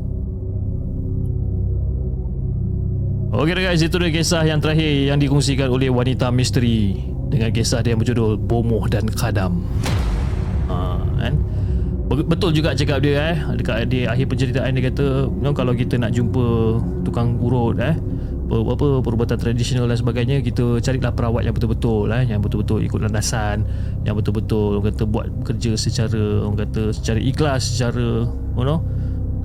[3.36, 6.96] Okey guys, itu dia kisah yang terakhir yang dikongsikan oleh wanita misteri
[7.28, 9.68] dengan kisah dia yang berjudul Bomoh dan Kadam.
[10.72, 11.36] Ha, kan?
[12.08, 16.00] Betul juga cakap dia eh dekat di akhir penceritaan dia kata you know, kalau kita
[16.00, 18.00] nak jumpa tukang urut eh
[18.46, 23.66] apa perubatan tradisional dan sebagainya kita carilah perawat yang betul-betul eh, yang betul-betul ikut landasan
[24.06, 28.86] yang betul-betul orang kata buat kerja secara orang kata secara ikhlas secara you know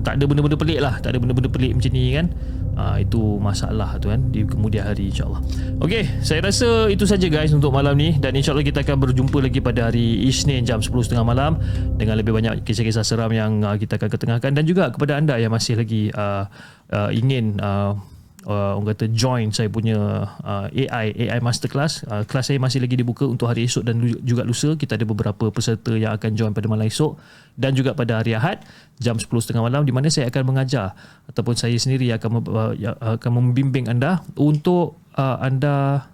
[0.01, 2.29] tak ada benda-benda pelik lah tak ada benda-benda pelik macam ni kan?
[2.71, 5.43] Uh, itu masalah tu kan di kemudian hari insyaAllah.
[5.85, 8.17] Ok saya rasa itu saja guys untuk malam ni.
[8.17, 11.61] Dan insyaAllah kita akan berjumpa lagi pada hari Isnin jam 10.30 malam
[12.01, 14.51] dengan lebih banyak kisah-kisah seram yang uh, kita akan ketengahkan.
[14.57, 16.49] Dan juga kepada anda yang masih lagi uh,
[16.89, 18.01] uh, ingin uh,
[18.47, 19.99] uh, orang kata join saya punya
[20.41, 22.05] uh, AI AI masterclass.
[22.07, 24.77] Uh, kelas saya masih lagi dibuka untuk hari esok dan juga lusa.
[24.77, 27.21] Kita ada beberapa peserta yang akan join pada malam esok
[27.59, 28.65] dan juga pada hari Ahad
[28.97, 30.97] jam 10.30 malam di mana saya akan mengajar.
[31.29, 32.73] Ataupun saya sendiri akan uh,
[33.21, 36.09] akan membimbing anda untuk uh, anda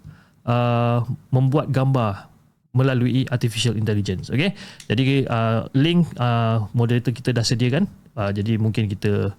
[0.46, 2.34] uh, membuat gambar
[2.76, 4.28] melalui artificial intelligence.
[4.28, 4.52] Okey?
[4.84, 7.88] Jadi uh, link uh, moderator kita dah sediakan.
[8.12, 9.32] Uh, jadi mungkin kita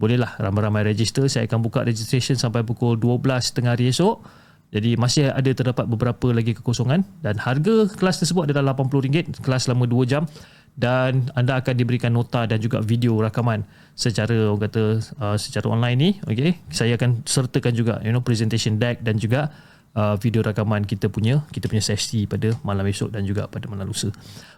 [0.00, 1.28] bolehlah ramai-ramai register.
[1.28, 3.20] Saya akan buka registration sampai pukul 12
[3.52, 4.24] tengah hari esok.
[4.72, 7.04] Jadi masih ada terdapat beberapa lagi kekosongan.
[7.20, 10.24] Dan harga kelas tersebut adalah RM80 kelas selama 2 jam.
[10.72, 15.98] Dan anda akan diberikan nota dan juga video rakaman secara orang kata uh, secara online
[15.98, 16.56] ni okey?
[16.72, 19.50] Saya akan sertakan juga you know presentation deck dan juga
[19.98, 23.90] uh, video rakaman kita punya kita punya sesi pada malam esok dan juga pada malam
[23.90, 24.08] lusa.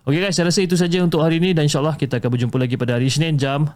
[0.06, 2.76] Okey guys, saya rasa itu saja untuk hari ini dan insyaallah kita akan berjumpa lagi
[2.76, 3.66] pada hari Isnin jam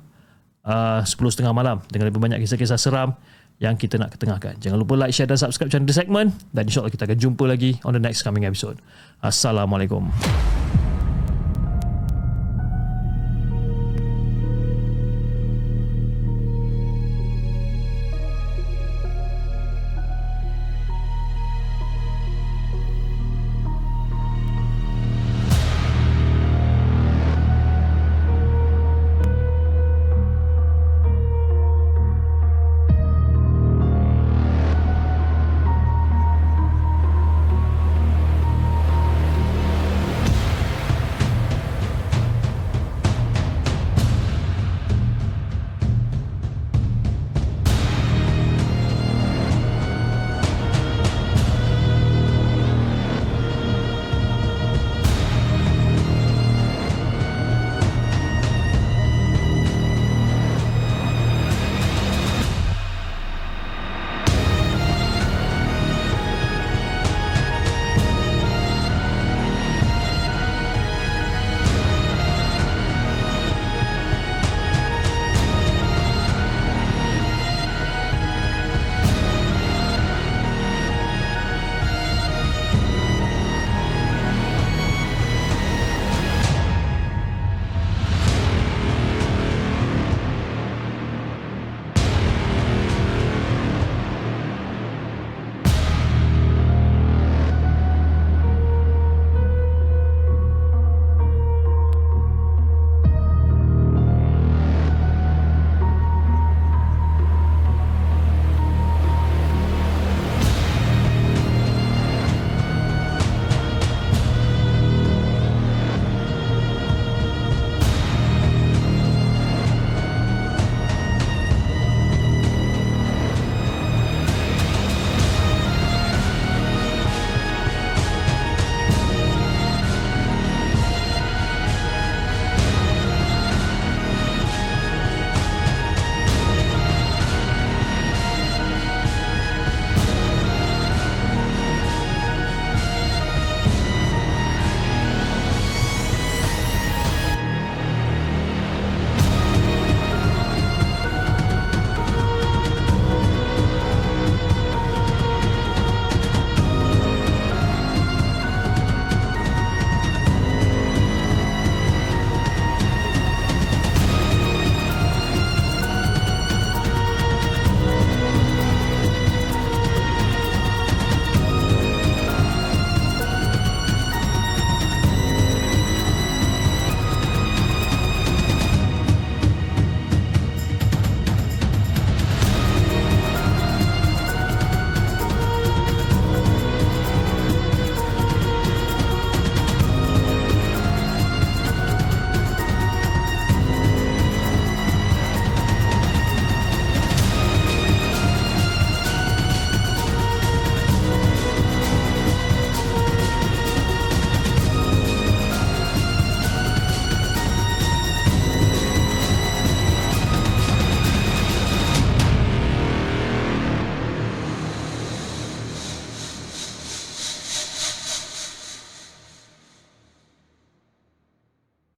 [0.67, 3.15] uh, 10.30 malam dengan lebih banyak kisah-kisah seram
[3.57, 4.61] yang kita nak ketengahkan.
[4.61, 7.81] Jangan lupa like, share dan subscribe channel The Segment dan insyaAllah kita akan jumpa lagi
[7.89, 8.77] on the next coming episode.
[9.25, 10.13] Assalamualaikum.